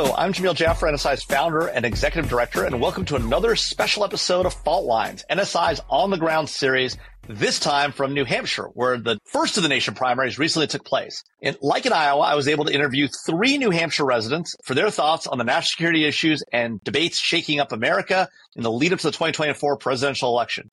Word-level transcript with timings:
Hello, 0.00 0.14
I'm 0.16 0.32
Jamil 0.32 0.54
Jaffer, 0.54 0.86
NSI's 0.86 1.24
founder 1.24 1.66
and 1.66 1.84
executive 1.84 2.30
director, 2.30 2.64
and 2.64 2.80
welcome 2.80 3.04
to 3.04 3.16
another 3.16 3.54
special 3.54 4.02
episode 4.02 4.46
of 4.46 4.54
Fault 4.54 4.86
Lines, 4.86 5.26
NSI's 5.30 5.82
on 5.90 6.08
the 6.08 6.16
ground 6.16 6.48
series, 6.48 6.96
this 7.28 7.60
time 7.60 7.92
from 7.92 8.14
New 8.14 8.24
Hampshire, 8.24 8.70
where 8.72 8.96
the 8.96 9.18
first 9.26 9.58
of 9.58 9.62
the 9.62 9.68
nation 9.68 9.92
primaries 9.92 10.38
recently 10.38 10.68
took 10.68 10.86
place. 10.86 11.22
And 11.42 11.54
like 11.60 11.84
in 11.84 11.92
Iowa, 11.92 12.22
I 12.22 12.34
was 12.34 12.48
able 12.48 12.64
to 12.64 12.72
interview 12.72 13.08
three 13.26 13.58
New 13.58 13.68
Hampshire 13.68 14.06
residents 14.06 14.56
for 14.64 14.72
their 14.72 14.90
thoughts 14.90 15.26
on 15.26 15.36
the 15.36 15.44
national 15.44 15.68
security 15.68 16.06
issues 16.06 16.42
and 16.50 16.82
debates 16.82 17.18
shaking 17.18 17.60
up 17.60 17.70
America 17.70 18.26
in 18.56 18.62
the 18.62 18.72
lead 18.72 18.94
up 18.94 19.00
to 19.00 19.08
the 19.08 19.12
2024 19.12 19.76
presidential 19.76 20.30
election. 20.30 20.70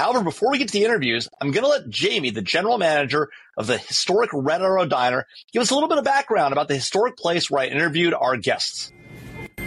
However, 0.00 0.24
before 0.24 0.50
we 0.50 0.56
get 0.56 0.68
to 0.68 0.72
the 0.72 0.86
interviews, 0.86 1.28
I'm 1.42 1.50
going 1.50 1.62
to 1.62 1.68
let 1.68 1.90
Jamie, 1.90 2.30
the 2.30 2.40
general 2.40 2.78
manager 2.78 3.28
of 3.58 3.66
the 3.66 3.76
historic 3.76 4.30
Red 4.32 4.62
Arrow 4.62 4.86
Diner, 4.86 5.26
give 5.52 5.60
us 5.60 5.70
a 5.70 5.74
little 5.74 5.90
bit 5.90 5.98
of 5.98 6.04
background 6.04 6.54
about 6.54 6.68
the 6.68 6.74
historic 6.74 7.18
place 7.18 7.50
where 7.50 7.64
I 7.64 7.66
interviewed 7.66 8.14
our 8.14 8.38
guests. 8.38 8.94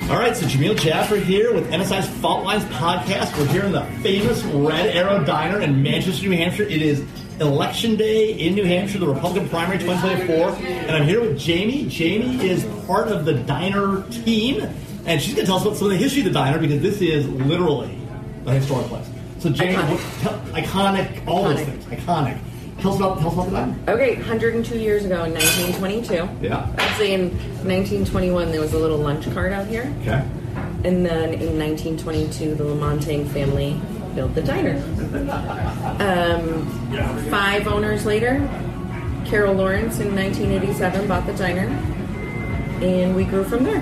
All 0.09 0.17
right, 0.17 0.35
so 0.35 0.47
Jamil 0.47 0.75
Jaffer 0.75 1.17
here 1.17 1.53
with 1.53 1.69
NSI's 1.69 2.09
Fault 2.19 2.45
Lines 2.45 2.63
podcast. 2.65 3.37
We're 3.37 3.45
here 3.45 3.63
in 3.65 3.73
the 3.73 3.85
famous 4.01 4.41
Red 4.45 4.95
Arrow 4.95 5.23
Diner 5.23 5.61
in 5.61 5.83
Manchester, 5.83 6.27
New 6.27 6.35
Hampshire. 6.35 6.63
It 6.63 6.81
is 6.81 7.05
election 7.39 7.95
day 7.95 8.33
in 8.33 8.55
New 8.55 8.65
Hampshire, 8.65 8.97
the 8.97 9.07
Republican 9.07 9.47
primary 9.49 9.77
2024, 9.77 10.65
and 10.65 10.91
I'm 10.95 11.03
here 11.03 11.21
with 11.21 11.37
Jamie. 11.37 11.85
Jamie 11.87 12.43
is 12.43 12.65
part 12.87 13.07
of 13.07 13.25
the 13.25 13.35
diner 13.35 14.01
team, 14.09 14.67
and 15.05 15.21
she's 15.21 15.35
going 15.35 15.45
to 15.45 15.51
tell 15.51 15.57
us 15.57 15.61
about 15.61 15.77
some 15.77 15.85
of 15.85 15.91
the 15.91 15.97
history 15.99 16.21
of 16.21 16.25
the 16.25 16.33
diner 16.33 16.57
because 16.57 16.81
this 16.81 17.01
is 17.01 17.29
literally 17.29 17.95
a 18.47 18.53
historic 18.53 18.87
place. 18.87 19.12
So, 19.43 19.49
Jamie, 19.49 19.73
Iconic. 19.75 19.89
what- 19.89 20.21
tell- 20.21 20.63
iconic, 20.63 21.27
all 21.27 21.43
those 21.43 21.59
things, 21.59 21.83
iconic. 21.87 22.37
Tell 22.79 22.93
us 22.93 22.97
about, 22.97 23.19
tell 23.19 23.41
us 23.41 23.47
about 23.49 23.85
the. 23.85 23.91
Okay, 23.91 24.15
102 24.15 24.77
years 24.79 25.03
ago 25.03 25.25
in 25.25 25.33
1922. 25.33 26.29
Yeah. 26.41 26.65
Actually, 26.77 27.13
in 27.13 27.29
1921, 27.65 28.51
there 28.53 28.61
was 28.61 28.71
a 28.71 28.77
little 28.79 28.97
lunch 28.99 29.29
cart 29.33 29.51
out 29.51 29.67
here. 29.67 29.93
Okay. 30.01 30.23
And 30.85 31.05
then 31.05 31.33
in 31.33 31.59
1922, 31.59 32.55
the 32.55 32.63
Lamontagne 32.63 33.27
family 33.27 33.81
built 34.15 34.33
the 34.33 34.41
diner. 34.41 34.81
Um, 35.99 36.65
five 37.29 37.67
owners 37.67 38.05
later, 38.05 38.47
Carol 39.25 39.55
Lawrence 39.55 39.99
in 39.99 40.15
1987 40.15 41.05
bought 41.05 41.25
the 41.25 41.33
diner. 41.33 41.67
And 42.81 43.13
we 43.13 43.25
grew 43.25 43.43
from 43.43 43.65
there. 43.65 43.81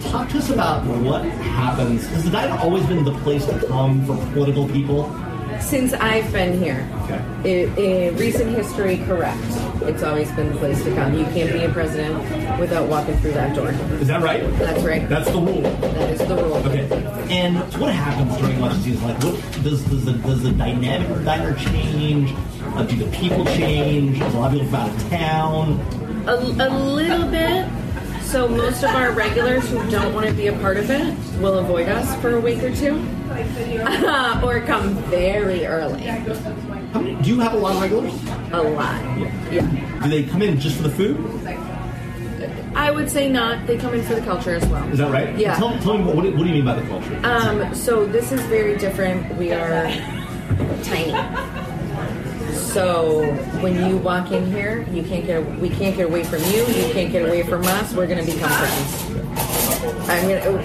Talk 0.00 0.28
to 0.30 0.38
us 0.38 0.50
about 0.50 0.84
what 0.84 1.22
happens. 1.24 2.06
Has 2.08 2.24
the 2.24 2.30
diner 2.30 2.54
always 2.60 2.84
been 2.86 3.04
the 3.04 3.14
place 3.18 3.44
to 3.46 3.66
come 3.66 4.04
for 4.06 4.16
political 4.32 4.68
people? 4.68 5.12
Since 5.60 5.94
I've 5.94 6.30
been 6.32 6.58
here, 6.62 6.86
Okay. 7.04 7.20
in, 7.64 7.78
in 7.78 8.16
recent 8.16 8.54
history, 8.54 8.98
correct. 9.06 9.40
It's 9.82 10.02
always 10.02 10.30
been 10.32 10.52
the 10.52 10.58
place 10.58 10.82
to 10.84 10.94
come. 10.94 11.14
You 11.16 11.24
can't 11.26 11.52
be 11.52 11.64
a 11.64 11.70
president 11.70 12.58
without 12.60 12.88
walking 12.88 13.16
through 13.18 13.32
that 13.32 13.54
door. 13.56 13.70
Is 14.00 14.08
that 14.08 14.22
right? 14.22 14.42
That's 14.58 14.82
right. 14.84 15.08
That's 15.08 15.30
the 15.30 15.38
rule. 15.38 15.62
That 15.62 16.10
is 16.10 16.18
the 16.20 16.34
rule. 16.36 16.56
Okay. 16.56 16.86
And 17.30 17.56
what 17.80 17.92
happens 17.94 18.36
during 18.38 18.58
election 18.58 18.82
season? 18.82 19.08
Like, 19.08 19.22
what 19.22 19.62
does 19.62 19.82
does 19.84 20.04
the 20.04 20.12
does 20.12 20.42
the 20.42 20.52
dynamic 20.52 21.08
of 21.10 21.18
the 21.18 21.24
diner 21.24 21.54
change? 21.56 22.34
Uh, 22.74 22.82
do 22.84 22.96
the 22.96 23.10
people 23.16 23.44
change? 23.46 24.18
Does 24.18 24.34
a 24.34 24.38
lot 24.38 24.46
of 24.52 24.52
people 24.60 24.66
from 24.68 24.74
out 24.80 24.90
of 24.90 25.08
town? 25.10 25.80
A, 26.28 26.34
a 26.34 26.68
little 26.68 27.28
bit. 27.30 27.66
So 28.36 28.46
most 28.46 28.82
of 28.82 28.90
our 28.90 29.12
regulars 29.12 29.66
who 29.70 29.90
don't 29.90 30.12
want 30.12 30.26
to 30.26 30.32
be 30.34 30.48
a 30.48 30.52
part 30.58 30.76
of 30.76 30.90
it 30.90 31.16
will 31.40 31.56
avoid 31.56 31.88
us 31.88 32.20
for 32.20 32.36
a 32.36 32.38
week 32.38 32.62
or 32.62 32.70
two, 32.76 32.96
or 34.46 34.60
come 34.60 34.92
very 35.08 35.64
early. 35.64 36.02
How 36.02 37.00
many, 37.00 37.14
do 37.22 37.30
you 37.30 37.40
have 37.40 37.54
a 37.54 37.56
lot 37.56 37.76
of 37.76 37.80
regulars? 37.80 38.12
A 38.52 38.60
lot. 38.60 39.02
Yeah. 39.50 40.02
Do 40.02 40.10
they 40.10 40.24
come 40.24 40.42
in 40.42 40.60
just 40.60 40.76
for 40.76 40.82
the 40.82 40.90
food? 40.90 41.16
I 42.74 42.90
would 42.90 43.10
say 43.10 43.30
not. 43.30 43.66
They 43.66 43.78
come 43.78 43.94
in 43.94 44.02
for 44.04 44.14
the 44.14 44.20
culture 44.20 44.54
as 44.54 44.66
well. 44.66 44.86
Is 44.90 44.98
that 44.98 45.10
right? 45.10 45.34
Yeah. 45.38 45.56
Tell, 45.56 45.70
tell 45.78 45.96
me 45.96 46.04
what, 46.04 46.16
what 46.16 46.24
do 46.24 46.44
you 46.44 46.56
mean 46.56 46.66
by 46.66 46.74
the 46.74 46.86
culture? 46.88 47.18
Um, 47.24 47.74
so 47.74 48.04
this 48.04 48.32
is 48.32 48.42
very 48.48 48.76
different. 48.76 49.34
We 49.36 49.52
are 49.54 49.88
tiny. 50.84 51.64
So 52.76 53.24
when 53.62 53.88
you 53.88 53.96
walk 53.96 54.32
in 54.32 54.52
here, 54.52 54.86
you 54.92 55.02
can't 55.02 55.24
get 55.24 55.42
we 55.60 55.70
can't 55.70 55.96
get 55.96 56.04
away 56.10 56.24
from 56.24 56.42
you. 56.44 56.60
You 56.66 56.92
can't 56.92 57.10
get 57.10 57.26
away 57.26 57.42
from 57.42 57.64
us. 57.64 57.94
We're 57.94 58.06
gonna 58.06 58.22
become 58.22 58.50
friends. 58.50 60.10
I'm 60.10 60.28
gonna. 60.28 60.62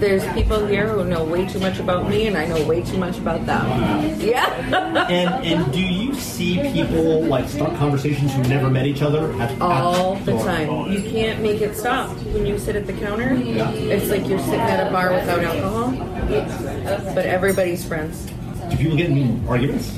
There's 0.00 0.26
people 0.34 0.66
here 0.66 0.88
who 0.88 1.04
know 1.04 1.22
way 1.22 1.46
too 1.46 1.60
much 1.60 1.78
about 1.78 2.08
me, 2.10 2.26
and 2.26 2.36
I 2.36 2.46
know 2.46 2.60
way 2.66 2.82
too 2.82 2.98
much 2.98 3.18
about 3.18 3.46
them. 3.46 3.64
Yeah. 4.20 5.06
and 5.08 5.30
and 5.46 5.72
do 5.72 5.78
you 5.80 6.12
see 6.16 6.58
people 6.72 7.22
like 7.22 7.48
start 7.48 7.76
conversations 7.76 8.34
who 8.34 8.42
never 8.44 8.68
met 8.68 8.86
each 8.86 9.00
other 9.02 9.30
at, 9.40 9.52
at 9.52 9.60
All 9.62 10.16
the 10.16 10.32
door? 10.32 10.44
time. 10.44 10.90
You 10.90 11.02
can't 11.08 11.40
make 11.40 11.60
it 11.60 11.76
stop. 11.76 12.10
When 12.34 12.46
you 12.46 12.58
sit 12.58 12.74
at 12.74 12.88
the 12.88 12.94
counter, 12.94 13.32
Yeah. 13.34 13.70
it's 13.70 14.10
like 14.10 14.26
you're 14.26 14.40
sitting 14.40 14.58
at 14.58 14.88
a 14.88 14.90
bar 14.90 15.12
without 15.14 15.44
alcohol. 15.44 15.92
But 17.14 17.26
everybody's 17.26 17.84
friends. 17.84 18.26
Do 18.70 18.76
people 18.76 18.96
get 18.96 19.10
in 19.10 19.46
arguments? 19.46 19.92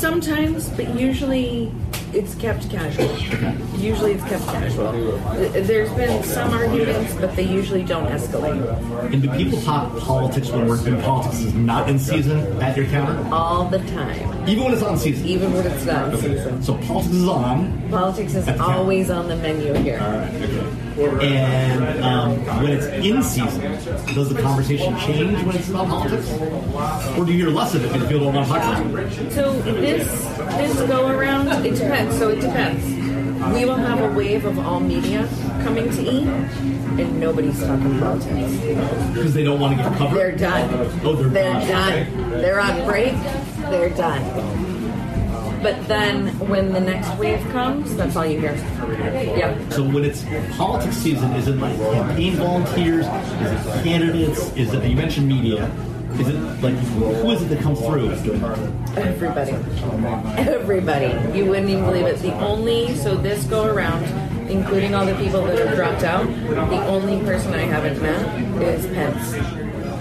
Sometimes, 0.00 0.70
but 0.70 0.98
usually 0.98 1.70
it's 2.14 2.34
kept 2.36 2.70
casual. 2.70 3.14
Usually 3.78 4.12
it's 4.12 4.24
kept 4.24 4.44
casual. 4.44 4.92
There's 5.50 5.92
been 5.92 6.22
some 6.24 6.54
arguments, 6.54 7.12
but 7.16 7.36
they 7.36 7.42
usually 7.42 7.84
don't 7.84 8.06
escalate. 8.06 8.64
And 9.12 9.20
do 9.20 9.28
people 9.32 9.60
talk 9.60 9.94
politics 9.98 10.48
when 10.48 10.66
we're 10.66 10.78
when 10.78 11.02
politics 11.02 11.40
is 11.40 11.52
not 11.52 11.90
in 11.90 11.98
season 11.98 12.38
at 12.62 12.78
your 12.78 12.86
counter? 12.86 13.28
All 13.30 13.66
the 13.68 13.80
time, 13.90 14.39
Even 14.50 14.64
when 14.64 14.72
it's 14.74 14.82
on 14.82 14.98
season. 14.98 15.26
even 15.26 15.52
when 15.52 15.66
it's 15.66 15.84
not 15.84 16.14
season. 16.18 16.62
So 16.62 16.74
politics 16.78 17.14
is 17.14 17.28
on, 17.28 17.88
Politics 17.90 18.34
is 18.34 18.48
At 18.48 18.58
the 18.58 18.64
always 18.64 19.10
on 19.10 19.28
the 19.28 19.36
menu 19.36 19.72
here. 19.74 20.00
All 20.00 20.10
right. 20.10 20.70
Okay. 20.98 21.26
and 21.28 22.04
um, 22.04 22.44
when 22.62 22.72
it's 22.72 22.86
in 22.86 23.22
season, 23.22 23.72
does 24.14 24.28
the 24.34 24.42
conversation 24.42 24.98
change 24.98 25.42
when 25.44 25.56
it's 25.56 25.68
about 25.70 25.86
politics, 25.88 26.30
or 27.16 27.24
do 27.24 27.32
you 27.32 27.46
hear 27.46 27.54
less 27.54 27.74
of 27.74 27.84
it 27.84 27.92
because 27.92 28.08
people 28.08 28.24
don't 28.24 28.34
want 28.34 28.46
to 28.48 28.52
talk 28.52 28.84
about 28.84 29.02
it? 29.04 29.32
So 29.32 29.52
this 29.62 30.06
this 30.56 30.74
go 30.82 31.08
around, 31.08 31.64
it 31.64 31.76
depends. 31.76 32.18
So 32.18 32.28
it 32.30 32.40
depends. 32.40 32.84
We 33.54 33.64
will 33.64 33.76
have 33.76 34.00
a 34.00 34.14
wave 34.14 34.44
of 34.44 34.58
all 34.58 34.80
media 34.80 35.26
coming 35.62 35.88
to 35.90 36.02
eat, 36.02 36.26
and 36.28 37.18
nobody's 37.20 37.58
talking 37.60 37.98
politics. 37.98 38.52
Because 39.14 39.32
they 39.32 39.44
don't 39.44 39.58
want 39.58 39.78
to 39.78 39.82
get 39.82 39.96
covered. 39.96 40.16
They're 40.16 40.36
done. 40.36 41.00
Oh, 41.02 41.14
they're, 41.14 41.28
They're 41.30 41.66
done. 41.66 42.19
They're 42.30 42.60
on 42.60 42.84
break. 42.86 43.14
They're 43.70 43.90
done. 43.90 44.22
But 45.62 45.86
then 45.88 46.28
when 46.48 46.72
the 46.72 46.80
next 46.80 47.14
wave 47.18 47.40
comes, 47.50 47.94
that's 47.94 48.16
all 48.16 48.24
you 48.24 48.40
hear. 48.40 48.54
Yep. 48.54 49.72
So 49.72 49.82
when 49.82 50.04
it's 50.04 50.24
politics 50.56 50.96
season, 50.96 51.32
is 51.32 51.48
it 51.48 51.58
like 51.58 51.76
campaign 51.76 52.36
volunteers? 52.36 53.06
Is 53.06 53.66
it 53.66 53.84
candidates? 53.84 54.56
Is 54.56 54.72
it 54.72 54.82
you 54.84 54.96
mentioned 54.96 55.28
media? 55.28 55.70
Is 56.14 56.28
it 56.28 56.36
like 56.62 56.74
who 56.74 57.30
is 57.30 57.42
it 57.42 57.50
that 57.50 57.60
comes 57.60 57.78
through? 57.80 58.10
Everybody. 58.96 59.52
Everybody. 60.38 61.38
You 61.38 61.44
wouldn't 61.44 61.68
even 61.68 61.84
believe 61.84 62.06
it. 62.06 62.18
The 62.20 62.32
only, 62.40 62.94
so 62.96 63.14
this 63.14 63.44
go 63.44 63.66
around, 63.66 64.04
including 64.50 64.94
all 64.94 65.04
the 65.04 65.14
people 65.16 65.44
that 65.44 65.58
have 65.58 65.76
dropped 65.76 66.04
out, 66.04 66.26
the 66.26 66.86
only 66.86 67.22
person 67.24 67.52
I 67.52 67.64
haven't 67.64 68.00
met 68.00 68.62
is 68.62 68.86
Pence. 68.86 69.34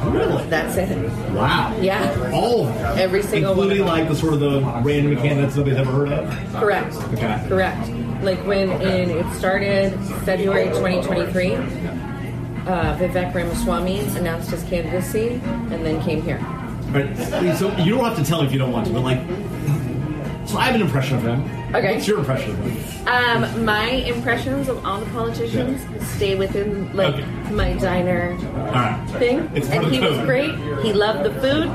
Really? 0.06 0.44
That's 0.50 0.78
it. 0.78 0.98
Wow. 1.34 1.78
Yeah. 1.82 2.32
All 2.34 2.68
of 2.68 2.74
them. 2.74 2.98
Every 2.98 3.22
single 3.22 3.54
one. 3.56 3.66
Including 3.66 3.86
like 3.86 4.08
the 4.08 4.16
sort 4.16 4.34
of 4.34 4.40
the 4.40 4.62
random 4.84 5.16
candidates 5.18 5.56
nobody's 5.56 5.78
ever 5.78 5.92
heard 5.92 6.10
of. 6.10 6.54
Correct. 6.54 6.96
Okay. 7.14 7.46
Correct. 7.48 7.90
Like 8.24 8.40
when 8.46 8.70
in 8.82 9.10
it 9.10 9.34
started 9.34 9.94
February 10.26 10.66
2023, 10.70 11.54
uh, 11.56 12.98
Vivek 12.98 13.34
Ramaswamy 13.34 14.00
announced 14.18 14.52
his 14.52 14.64
candidacy 14.64 15.42
and 15.72 15.86
then 15.86 16.02
came 16.02 16.22
here. 16.22 16.40
Right. 16.92 17.16
So 17.58 17.76
you 17.78 17.96
don't 17.96 18.04
have 18.04 18.18
to 18.18 18.24
tell 18.24 18.42
if 18.42 18.52
you 18.52 18.58
don't 18.60 18.72
want 18.72 18.88
to, 18.88 18.94
but 18.94 19.02
like, 19.02 19.20
so 20.48 20.58
I 20.58 20.66
have 20.66 20.76
an 20.76 20.82
impression 20.82 21.18
of 21.18 21.24
him. 21.24 21.59
Okay. 21.74 21.94
What's 21.96 22.08
your 22.08 22.20
impression 22.20 22.52
of 22.52 22.58
him? 22.60 23.08
Um, 23.08 23.64
my 23.66 23.86
impressions 23.90 24.68
of 24.70 24.84
all 24.86 25.00
the 25.00 25.06
politicians 25.12 25.82
stay 26.16 26.36
within 26.36 26.96
like 26.96 27.14
Okay. 27.16 27.26
my 27.52 27.74
diner 27.74 28.32
All 28.42 28.66
right. 28.74 29.06
thing, 29.20 29.50
It's 29.54 29.68
part 29.68 29.78
and 29.78 29.86
of 29.88 29.92
he 29.92 30.00
the 30.00 30.08
was 30.08 30.16
code. 30.18 30.26
great. 30.26 30.56
He 30.84 30.94
loved 30.94 31.24
the 31.26 31.34
food. 31.42 31.68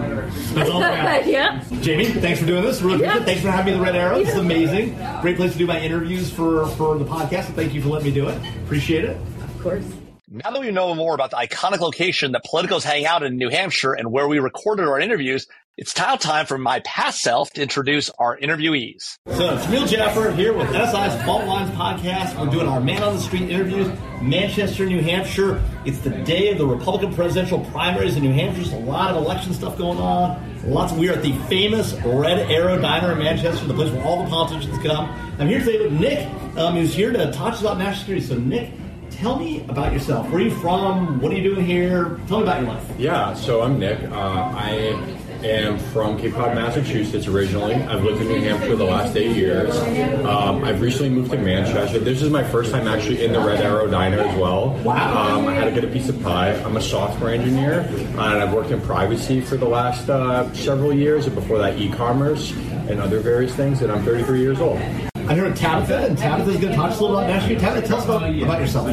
That's 0.57 0.71
all 0.71 0.81
that 0.81 1.05
matters. 1.05 1.29
yeah. 1.31 1.63
Jamie, 1.81 2.07
thanks 2.07 2.41
for 2.41 2.47
doing 2.47 2.65
this. 2.65 2.83
Really 2.83 3.03
Yeah. 3.03 3.19
appreciate 3.19 3.23
it. 3.23 3.27
Thanks 3.27 3.43
for 3.43 3.51
having 3.51 3.67
me 3.67 3.73
in 3.73 3.79
the 3.79 3.85
Red 3.85 3.95
Arrow. 3.97 4.19
This 4.19 4.31
is 4.31 4.39
amazing. 4.39 4.97
Great 5.23 5.37
place 5.37 5.53
to 5.53 5.59
do 5.59 5.67
my 5.67 5.81
interviews 5.81 6.31
for, 6.31 6.67
for 6.71 6.99
the 6.99 7.05
podcast. 7.05 7.47
So 7.47 7.53
thank 7.53 7.73
you 7.73 7.81
for 7.81 7.89
letting 7.91 8.07
me 8.09 8.13
do 8.15 8.29
it. 8.29 8.39
Appreciate 8.65 9.05
it. 9.05 9.17
Of 9.17 9.63
course. 9.63 9.85
Now 10.29 10.51
that 10.51 10.61
we 10.61 10.73
know 10.73 10.93
more 10.97 11.15
about 11.15 11.31
the 11.31 11.37
iconic 11.37 11.79
location 11.79 12.33
that 12.33 12.45
politicos 12.45 12.83
hang 12.83 13.07
out 13.07 13.23
in 13.23 13.37
New 13.37 13.51
Hampshire 13.51 13.93
and 13.93 14.11
where 14.11 14.27
we 14.27 14.41
recorded 14.41 14.87
our 14.89 14.99
interviews, 14.99 15.47
it's 15.77 15.97
now 15.97 16.15
time 16.15 16.47
for 16.47 16.57
my 16.57 16.79
past 16.81 17.21
self 17.21 17.53
to 17.53 17.63
introduce 17.63 18.09
our 18.11 18.39
interviewees. 18.39 19.19
So 19.33 19.55
it's 19.55 19.67
Jamil 19.67 19.89
Jaffer 19.89 20.31
here 20.31 20.53
with 20.53 20.69
NSI's 20.69 21.21
Fault 21.25 21.47
Lines 21.47 21.71
podcast. 21.73 22.39
We're 22.39 22.51
doing 22.51 22.69
our 22.69 22.81
man 22.81 23.03
on 23.03 23.15
the 23.15 23.21
street 23.21 23.51
interviews, 23.51 23.89
Manchester, 24.23 24.87
New 24.87 25.03
Hampshire. 25.03 25.61
It's 25.85 25.99
the 25.99 26.11
day 26.11 26.53
of 26.53 26.59
the 26.59 26.67
Republican 26.67 27.13
presidential 27.13 27.59
primaries 27.73 28.17
in 28.17 28.23
New 28.23 28.33
Hampshire. 28.33 28.63
There's 28.63 28.73
a 28.73 28.87
lot 28.87 29.11
of 29.11 29.17
election 29.17 29.53
stuff 29.53 29.77
going 29.77 29.99
on. 29.99 30.41
Lots. 30.65 30.93
Of, 30.93 30.99
we 30.99 31.09
are 31.09 31.15
at 31.15 31.23
the 31.23 31.33
famous 31.49 31.93
Red 32.05 32.51
Arrow 32.51 32.81
Diner 32.81 33.13
in 33.13 33.19
Manchester, 33.19 33.67
the 33.67 33.75
place 33.75 33.91
where 33.91 34.05
all 34.05 34.23
the 34.23 34.31
politicians 34.31 34.79
come. 34.79 35.11
I'm 35.41 35.49
here 35.49 35.59
today 35.59 35.83
with 35.83 35.93
Nick, 35.93 36.29
um, 36.57 36.75
who's 36.75 36.95
here 36.95 37.13
to 37.13 37.33
talk 37.33 37.49
to 37.49 37.57
us 37.57 37.61
about 37.63 37.79
national 37.79 37.99
security. 37.99 38.27
So 38.27 38.37
Nick, 38.37 38.71
tell 39.11 39.41
me 39.41 39.67
about 39.69 39.93
yourself. 39.93 40.31
Where 40.31 40.41
are 40.41 40.45
you 40.45 40.55
from? 40.55 41.21
What 41.21 41.33
are 41.33 41.35
you 41.35 41.43
doing 41.43 41.67
here? 41.67 42.21
Tell 42.29 42.39
me 42.39 42.45
about 42.45 42.61
your 42.63 42.71
life. 42.71 42.85
Yeah, 42.97 43.35
so 43.35 43.63
I'm 43.63 43.79
Nick. 43.79 44.01
Uh, 44.05 44.15
I 44.15 45.24
am 45.45 45.79
from 45.79 46.19
Cape 46.19 46.35
Cod, 46.35 46.55
Massachusetts 46.55 47.27
originally. 47.27 47.75
I've 47.75 48.03
lived 48.03 48.21
in 48.21 48.29
New 48.29 48.41
Hampshire 48.41 48.77
the 48.77 48.85
last 48.85 49.17
eight 49.17 49.37
years. 49.37 49.77
Um, 50.25 50.65
I've 50.65 50.81
recently 50.81 51.11
moved 51.11 51.31
to 51.33 51.39
Manchester. 51.39 51.99
This 51.99 52.23
is 52.23 52.31
my 52.31 52.43
first 52.43 52.73
time 52.73 52.89
actually 52.89 53.25
in 53.25 53.33
the 53.33 53.41
Red 53.41 53.61
Arrow 53.61 53.87
Diner 53.87 54.21
as 54.21 54.37
well. 54.39 54.71
Wow. 54.83 55.39
Um, 55.39 55.47
I 55.47 55.55
had 55.55 55.67
to 55.67 55.71
get 55.71 55.85
a 55.85 55.89
piece 55.89 56.09
of 56.09 56.21
pie. 56.23 56.53
I'm 56.63 56.77
a 56.77 56.83
software 56.83 57.33
engineer, 57.33 57.81
and 57.81 58.21
I've 58.21 58.53
worked 58.53 58.71
in 58.71 58.81
privacy 58.81 59.41
for 59.41 59.57
the 59.57 59.69
last 59.69 60.09
uh, 60.09 60.53
several 60.55 60.93
years, 60.93 61.27
and 61.27 61.35
before 61.35 61.59
that, 61.59 61.79
e-commerce 61.79 62.53
and 62.89 63.01
other 63.01 63.21
various 63.21 63.55
things. 63.55 63.83
And 63.83 63.93
I'm 63.93 64.05
33 64.05 64.41
years 64.41 64.61
old. 64.61 64.81
I'm 65.27 65.37
here 65.37 65.49
with 65.49 65.57
Tabitha, 65.57 66.07
and 66.07 66.19
Tabitha's 66.19 66.59
going 66.59 66.73
to 66.73 66.77
talk 66.77 66.89
to 66.89 66.93
us 66.93 66.99
a 66.99 67.03
little 67.03 67.17
about 67.19 67.31
Nashville. 67.31 67.59
Tabitha, 67.59 67.87
tell 67.87 67.97
us 67.97 68.05
about, 68.05 68.23
about 68.25 68.61
yourself. 68.61 68.87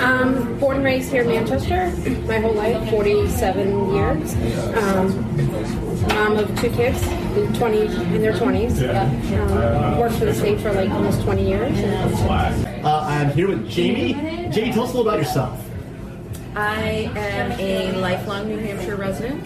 Um, 0.00 0.58
born 0.60 0.76
and 0.76 0.84
raised 0.84 1.10
here 1.10 1.22
in 1.22 1.28
Manchester, 1.28 1.92
my 2.28 2.38
whole 2.38 2.52
life, 2.52 2.88
47 2.88 3.92
years. 3.92 4.34
Um, 4.76 6.06
mom 6.06 6.36
of 6.36 6.60
two 6.60 6.70
kids, 6.70 7.02
20 7.58 7.80
in 7.80 8.22
their 8.22 8.32
20s. 8.34 8.78
Um, 9.36 9.98
worked 9.98 10.14
for 10.14 10.26
the 10.26 10.34
state 10.34 10.60
for 10.60 10.72
like 10.72 10.88
almost 10.90 11.22
20 11.22 11.48
years. 11.48 11.76
Uh, 11.80 13.04
I'm 13.08 13.32
here 13.32 13.48
with 13.48 13.68
Jamie. 13.68 14.12
Jamie, 14.52 14.72
tell 14.72 14.84
us 14.84 14.94
a 14.94 14.96
little 14.96 15.02
about 15.02 15.18
yourself. 15.18 15.60
I 16.54 17.10
am 17.16 17.58
a 17.58 17.98
lifelong 17.98 18.46
New 18.46 18.58
Hampshire 18.58 18.94
resident. 18.94 19.44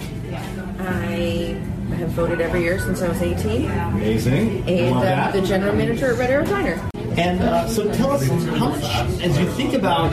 I 0.80 1.58
have 1.92 2.10
voted 2.10 2.40
every 2.40 2.62
year 2.62 2.78
since 2.78 3.02
I 3.02 3.08
was 3.08 3.20
18, 3.20 3.70
Amazing. 3.70 4.68
and 4.68 4.96
uh, 4.96 5.30
the 5.32 5.42
general 5.42 5.74
manager 5.74 6.12
at 6.12 6.18
Red 6.18 6.30
Arrow 6.30 6.44
Diner. 6.46 6.90
And 7.16 7.40
uh, 7.42 7.68
so 7.68 7.92
tell 7.92 8.12
us 8.12 8.26
how 8.26 8.68
much, 8.70 8.84
as 9.20 9.38
you 9.38 9.50
think 9.52 9.74
about 9.74 10.12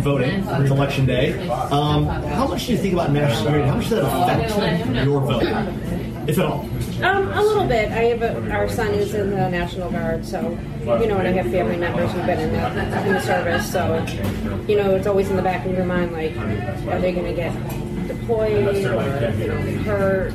voting, 0.00 0.42
it's 0.46 0.70
election 0.70 1.06
day, 1.06 1.48
um, 1.48 2.06
how 2.06 2.46
much 2.48 2.66
do 2.66 2.72
you 2.72 2.78
think 2.78 2.94
about 2.94 3.12
national 3.12 3.44
security? 3.44 3.68
How 3.68 3.76
much 3.76 3.88
does 3.90 4.02
that 4.02 4.50
affect 4.50 5.06
your 5.06 5.20
vote, 5.20 5.42
if 6.26 6.38
at 6.38 6.44
all? 6.44 6.68
Um, 7.02 7.28
a 7.32 7.42
little 7.42 7.66
bit. 7.66 7.90
I 7.92 8.04
have 8.04 8.22
a, 8.22 8.50
our 8.50 8.68
son 8.68 8.88
is 8.94 9.14
in 9.14 9.30
the 9.30 9.48
National 9.48 9.90
Guard, 9.90 10.24
so 10.24 10.40
you 10.80 11.06
know, 11.06 11.18
and 11.18 11.28
I 11.28 11.32
have 11.32 11.50
family 11.50 11.76
members 11.76 12.10
who've 12.12 12.26
been 12.26 12.40
in 12.40 12.52
the, 12.52 13.06
in 13.06 13.12
the 13.14 13.20
service. 13.20 13.70
So 13.70 14.04
you 14.66 14.76
know, 14.76 14.96
it's 14.96 15.06
always 15.06 15.30
in 15.30 15.36
the 15.36 15.42
back 15.42 15.64
of 15.66 15.72
your 15.72 15.84
mind, 15.84 16.12
like, 16.12 16.36
are 16.88 17.00
they 17.00 17.12
going 17.12 17.26
to 17.26 17.32
get 17.34 17.52
deployed 18.08 18.84
or 18.86 19.02
hurt? 19.84 20.32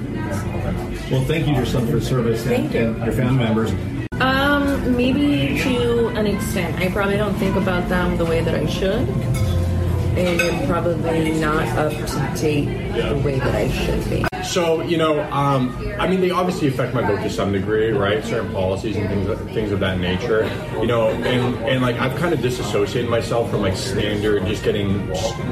Well, 1.12 1.24
thank 1.26 1.48
you 1.48 1.54
to 1.54 1.58
your 1.60 1.66
son 1.66 1.88
for 1.88 2.02
service 2.02 2.46
and, 2.48 2.74
you. 2.74 2.80
and 2.80 3.06
your 3.06 3.14
family 3.14 3.44
members. 3.44 3.72
Um, 4.20 4.96
maybe 4.96 5.60
to 5.60 6.08
an 6.10 6.26
extent. 6.26 6.80
I 6.80 6.90
probably 6.90 7.18
don't 7.18 7.36
think 7.36 7.56
about 7.56 7.90
them 7.90 8.18
the 8.18 8.26
way 8.26 8.42
that 8.42 8.56
I 8.56 8.66
should, 8.66 9.08
and 10.18 10.42
I'm 10.42 10.68
probably 10.68 11.32
not 11.40 11.68
up 11.78 11.92
to 11.92 12.42
date 12.42 12.66
the 12.94 13.22
way 13.24 13.40
that 13.40 13.56
I 13.56 13.70
should 13.70 14.10
be. 14.10 14.35
So 14.48 14.82
you 14.82 14.98
know, 14.98 15.22
um, 15.32 15.76
I 16.00 16.08
mean, 16.08 16.22
they 16.22 16.32
obviously 16.32 16.68
affect 16.68 16.94
my 16.94 17.02
vote 17.02 17.22
to 17.22 17.30
some 17.30 17.52
degree, 17.52 17.92
right? 17.92 18.24
Certain 18.24 18.52
policies 18.52 18.96
and 18.96 19.10
things, 19.10 19.54
things 19.54 19.72
of 19.72 19.80
that 19.80 20.00
nature. 20.00 20.46
You 20.80 20.88
know, 20.88 21.10
and 21.10 21.56
and 21.66 21.82
like 21.82 21.98
I've 21.98 22.16
kind 22.18 22.34
of 22.34 22.42
disassociated 22.42 23.10
myself 23.10 23.50
from 23.50 23.62
like 23.62 23.76
standard, 23.76 24.46
just 24.46 24.64
getting 24.64 25.08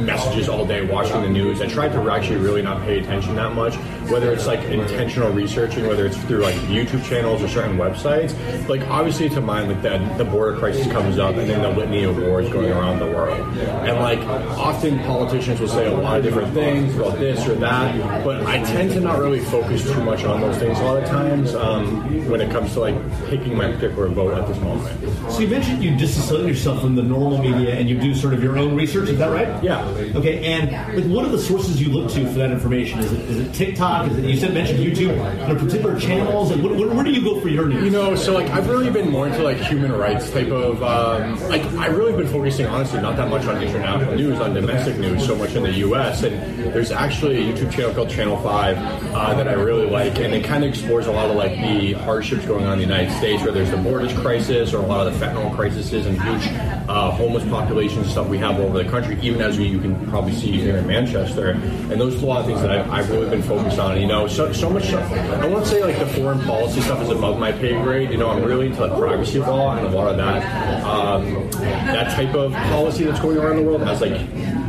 messages 0.06 0.50
all 0.50 0.66
day, 0.66 0.86
watching 0.86 1.22
the 1.22 1.30
news. 1.30 1.62
I 1.62 1.68
tried 1.68 1.94
to 1.94 2.10
actually 2.10 2.38
really 2.38 2.62
not 2.62 2.82
pay 2.84 3.00
attention 3.00 3.36
that 3.36 3.54
much, 3.54 3.76
whether 4.10 4.32
it's 4.32 4.48
like 4.48 4.60
intentional 4.66 5.32
researching, 5.32 5.88
whether 5.88 6.06
it's 6.06 6.18
through 6.26 6.42
like 6.42 6.56
YouTube 6.56 7.04
channels 7.06 7.42
or 7.42 7.48
certain 7.48 7.78
websites. 7.78 8.34
Like 8.68 8.82
obviously, 8.90 9.30
to 9.30 9.42
mind 9.42 9.70
like 9.70 9.82
that, 9.82 10.18
the 10.18 10.26
border 10.26 10.58
crisis 10.58 10.92
comes 10.92 11.18
up, 11.18 11.36
and 11.36 11.50
then 11.50 11.62
the 11.62 11.70
litany 11.70 12.04
of 12.04 12.18
wars 12.18 12.50
going 12.50 12.72
around 12.72 13.00
the 13.00 13.08
world, 13.08 13.40
and 13.58 14.00
like 14.00 14.20
often 14.58 15.00
politicians 15.00 15.60
will 15.60 15.68
say 15.68 15.88
a 15.88 15.98
lot 15.98 16.18
of 16.18 16.24
different 16.24 16.54
things 16.54 16.96
about 16.96 17.18
this 17.18 17.48
or 17.48 17.56
that, 17.56 18.24
but 18.24 18.46
I 18.46 18.62
tend 18.64 18.83
to 18.90 19.00
not 19.00 19.20
really 19.20 19.40
focus 19.40 19.84
too 19.84 20.04
much 20.04 20.24
on 20.24 20.42
those 20.42 20.58
things 20.58 20.80
a 20.80 20.84
lot 20.84 21.02
of 21.02 21.08
times 21.08 21.54
um, 21.56 22.28
when 22.30 22.42
it 22.42 22.52
comes 22.52 22.74
to 22.74 22.80
like 22.80 22.96
picking 23.28 23.56
my 23.56 23.72
particular 23.72 24.08
vote 24.08 24.34
at 24.34 24.48
this 24.48 24.58
moment. 24.60 25.13
So 25.30 25.40
you 25.40 25.48
mentioned 25.48 25.84
you 25.84 25.96
disassociate 25.96 26.48
yourself 26.48 26.82
from 26.82 26.96
the 26.96 27.02
normal 27.02 27.38
media 27.38 27.76
and 27.76 27.90
you 27.90 28.00
do 28.00 28.14
sort 28.14 28.34
of 28.34 28.44
your 28.44 28.58
own 28.58 28.76
research. 28.76 29.10
Is 29.10 29.18
that 29.20 29.32
right? 29.32 29.64
Yeah. 29.64 29.84
Okay. 30.16 30.44
And 30.46 30.72
like, 30.72 31.06
what 31.06 31.26
are 31.26 31.30
the 31.30 31.40
sources 31.40 31.82
you 31.82 31.90
look 31.90 32.12
to 32.12 32.26
for 32.28 32.40
that 32.40 32.52
information? 32.52 33.00
Is 33.00 33.12
it 33.12 33.20
is 33.22 33.40
it 33.40 33.54
TikTok? 33.54 34.12
Is 34.12 34.18
it 34.18 34.26
you 34.26 34.38
said 34.38 34.54
mentioned 34.54 34.80
YouTube? 34.80 35.18
Are 35.50 35.56
particular 35.56 36.00
channels? 36.00 36.52
And 36.52 36.64
what, 36.64 36.76
where, 36.76 37.04
do 37.04 37.12
you 37.12 37.24
go 37.24 37.40
for 37.40 37.50
your 37.50 37.68
news? 37.68 37.84
You 37.84 37.90
know, 37.90 38.16
so 38.16 38.34
like 38.34 38.50
I've 38.50 38.68
really 38.70 38.90
been 38.90 39.10
more 39.10 39.28
into 39.28 39.44
like 39.44 39.58
human 39.58 39.92
rights 39.92 40.30
type 40.30 40.50
of 40.50 40.84
um, 40.84 41.40
like 41.50 41.64
I've 41.74 41.98
really 41.98 42.14
been 42.14 42.32
focusing 42.32 42.66
honestly 42.68 43.02
not 43.02 43.16
that 43.18 43.30
much 43.30 43.46
on 43.46 43.62
international 43.62 44.16
news, 44.16 44.40
on 44.40 44.54
domestic 44.54 44.98
news, 44.98 45.26
so 45.26 45.36
much 45.36 45.56
in 45.56 45.64
the 45.64 45.72
U.S. 45.72 46.24
And 46.24 46.74
there's 46.74 46.92
actually 46.92 47.50
a 47.50 47.54
YouTube 47.54 47.72
channel 47.72 47.94
called 47.94 48.10
Channel 48.10 48.38
Five 48.42 48.78
uh, 49.14 49.34
that 49.36 49.48
I 49.48 49.54
really 49.54 49.90
like, 49.90 50.20
and 50.20 50.34
it 50.34 50.44
kind 50.44 50.64
of 50.64 50.70
explores 50.70 51.08
a 51.08 51.12
lot 51.12 51.30
of 51.30 51.36
like 51.36 51.52
the 51.52 51.94
hardships 51.94 52.46
going 52.46 52.66
on 52.66 52.74
in 52.74 52.80
the 52.80 52.86
United 52.96 53.16
States, 53.18 53.42
where 53.44 53.52
there's 53.52 53.72
the 53.72 53.78
mortgage 53.78 54.16
crisis 54.18 54.74
or 54.74 54.78
a 54.78 54.86
lot 54.86 55.06
of 55.08 55.13
the 55.13 55.13
fentanyl 55.14 55.56
crises 55.56 56.06
and 56.06 56.22
huge 56.22 56.48
uh, 56.90 57.12
homeless 57.12 57.44
populations 57.50 58.12
stuff 58.12 58.28
we 58.28 58.38
have 58.38 58.60
all 58.60 58.68
over 58.68 58.84
the 58.84 58.90
country, 58.90 59.18
even 59.22 59.42
as 59.42 59.58
we, 59.58 59.66
you 59.66 59.80
can 59.80 59.96
probably 60.10 60.34
see 60.34 60.52
here 60.52 60.78
in 60.78 60.88
Manchester. 60.88 61.52
And 61.52 62.00
those 62.00 62.22
are 62.22 62.26
a 62.26 62.28
lot 62.28 62.42
of 62.42 62.46
things 62.48 62.62
that 62.62 62.72
I, 62.72 62.98
I've 62.98 63.10
really 63.10 63.30
been 63.30 63.44
focused 63.44 63.80
on. 63.80 64.00
You 64.00 64.08
know, 64.08 64.28
so 64.28 64.52
so 64.54 64.70
much. 64.70 64.84
Stuff. 64.84 65.12
I 65.12 65.48
won't 65.48 65.66
say 65.66 65.82
like 65.82 65.98
the 65.98 66.06
foreign 66.06 66.42
policy 66.42 66.82
stuff 66.82 67.02
is 67.02 67.10
above 67.10 67.40
my 67.40 67.52
pay 67.52 67.72
grade. 67.82 68.12
You 68.12 68.18
know, 68.18 68.30
I'm 68.30 68.44
really 68.44 68.68
into 68.68 68.86
like 68.86 68.98
privacy 69.00 69.40
law 69.40 69.78
and 69.78 69.88
a 69.88 69.90
lot 69.90 70.10
of 70.10 70.18
that 70.18 70.84
um, 70.84 71.50
that 71.52 72.12
type 72.16 72.36
of 72.36 72.52
policy 72.52 73.06
that's 73.06 73.20
going 73.20 73.40
on 73.40 73.52
in 73.52 73.58
the 73.58 73.64
world 73.64 73.82
as 73.84 74.02
like 74.02 74.20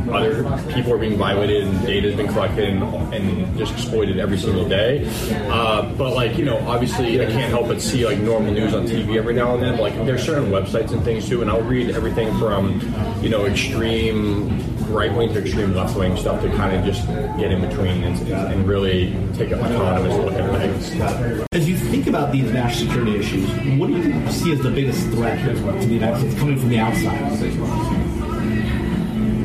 other 0.09 0.43
people 0.73 0.93
are 0.93 0.97
being 0.97 1.17
violated 1.17 1.63
and 1.63 1.85
data 1.85 2.07
has 2.09 2.17
been 2.17 2.27
collected 2.27 2.69
and, 2.69 3.13
and 3.13 3.57
just 3.57 3.73
exploited 3.73 4.19
every 4.19 4.37
single 4.37 4.67
day. 4.67 5.07
Uh, 5.49 5.83
but 5.93 6.13
like 6.13 6.37
you 6.37 6.45
know, 6.45 6.57
obviously 6.67 7.21
I 7.21 7.29
can't 7.31 7.49
help 7.49 7.67
but 7.67 7.81
see 7.81 8.05
like 8.05 8.19
normal 8.19 8.51
news 8.51 8.73
on 8.73 8.85
TV 8.85 9.17
every 9.17 9.33
now 9.33 9.53
and 9.53 9.63
then. 9.63 9.77
Like 9.77 9.93
there's 10.05 10.23
certain 10.23 10.49
websites 10.49 10.91
and 10.91 11.03
things 11.03 11.27
too, 11.27 11.41
and 11.41 11.49
I'll 11.49 11.61
read 11.61 11.91
everything 11.91 12.37
from 12.39 12.81
you 13.21 13.29
know 13.29 13.45
extreme 13.45 14.61
right 14.89 15.13
wing 15.13 15.33
to 15.33 15.41
extreme 15.41 15.73
left 15.73 15.97
wing 15.97 16.15
stuff 16.15 16.41
to 16.41 16.49
kind 16.49 16.75
of 16.75 16.85
just 16.85 17.07
get 17.37 17.51
in 17.51 17.61
between 17.61 18.03
and, 18.03 18.27
and 18.29 18.67
really 18.67 19.11
take 19.33 19.51
an 19.51 19.59
autonomous 19.59 20.15
look 20.17 20.33
at 20.33 20.59
things. 20.59 21.47
As 21.51 21.67
you 21.67 21.77
think 21.77 22.07
about 22.07 22.31
these 22.31 22.51
national 22.51 22.87
security 22.87 23.17
issues, 23.17 23.49
what 23.79 23.87
do 23.87 23.97
you 23.97 24.31
see 24.31 24.53
as 24.53 24.61
the 24.61 24.71
biggest 24.71 25.07
threat 25.09 25.43
to 25.43 25.87
the 25.87 25.93
United 25.93 26.19
States 26.19 26.35
coming 26.39 26.57
from 26.57 26.69
the 26.69 26.79
outside? 26.79 28.04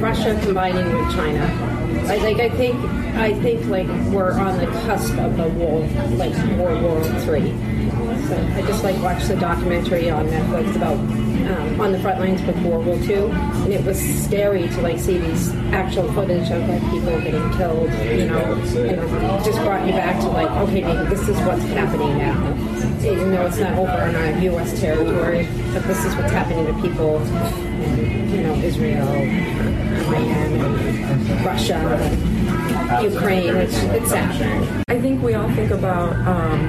Russia 0.00 0.38
combining 0.42 0.87
with 0.97 1.14
China. 1.14 1.45
I 2.09 2.16
like. 2.16 2.38
I 2.38 2.49
think. 2.49 2.76
I 3.16 3.35
think 3.40 3.66
like 3.66 3.87
we're 4.12 4.33
on 4.33 4.57
the 4.57 4.66
cusp 4.83 5.12
of 5.19 5.38
a 5.38 5.49
war, 5.50 5.80
like 6.16 6.33
World 6.59 6.83
War 6.83 7.04
Three. 7.21 7.50
So 8.26 8.37
I 8.54 8.62
just 8.62 8.83
like 8.83 9.00
watched 9.02 9.28
the 9.28 9.37
documentary 9.37 10.09
on 10.09 10.26
Netflix 10.26 10.75
about 10.75 10.97
um, 10.97 11.80
on 11.80 11.92
the 11.92 12.00
front 12.00 12.19
lines 12.19 12.40
with 12.42 12.57
World 12.62 12.87
War 12.87 12.97
Two, 13.00 13.26
and 13.26 13.73
it 13.73 13.85
was 13.85 14.00
scary 14.25 14.69
to 14.69 14.80
like 14.80 14.99
see 14.99 15.19
these 15.19 15.54
actual 15.73 16.11
footage 16.14 16.50
of 16.50 16.66
like 16.66 16.80
people 16.90 17.21
getting 17.21 17.52
killed. 17.59 17.92
You 17.92 18.26
know, 18.26 18.54
and 18.54 19.45
just 19.45 19.59
brought 19.59 19.87
you 19.87 19.92
back 19.92 20.19
to 20.21 20.28
like, 20.28 20.50
okay, 20.50 20.83
maybe 20.83 21.09
this 21.11 21.28
is 21.28 21.37
what's 21.40 21.62
happening 21.64 22.16
now. 22.16 22.57
Even 23.04 23.33
though 23.33 23.47
it's 23.47 23.59
not 23.59 23.75
over 23.75 23.90
on 23.90 24.14
our 24.14 24.38
U.S. 24.45 24.80
territory, 24.80 25.47
but 25.75 25.83
this 25.85 26.04
is 26.07 26.14
what's 26.16 26.33
happening 26.33 26.66
to 26.66 26.80
people 26.80 27.19
you 27.80 28.42
know, 28.42 28.54
Israel, 28.56 29.08
Iran, 30.08 31.44
Russia, 31.44 31.78
Ukraine. 33.02 33.56
It's, 33.56 33.76
it's 33.76 34.10
sad. 34.10 34.84
I 34.88 35.00
think 35.00 35.22
we 35.22 35.34
all 35.34 35.50
think 35.52 35.70
about 35.70 36.12
um, 36.26 36.60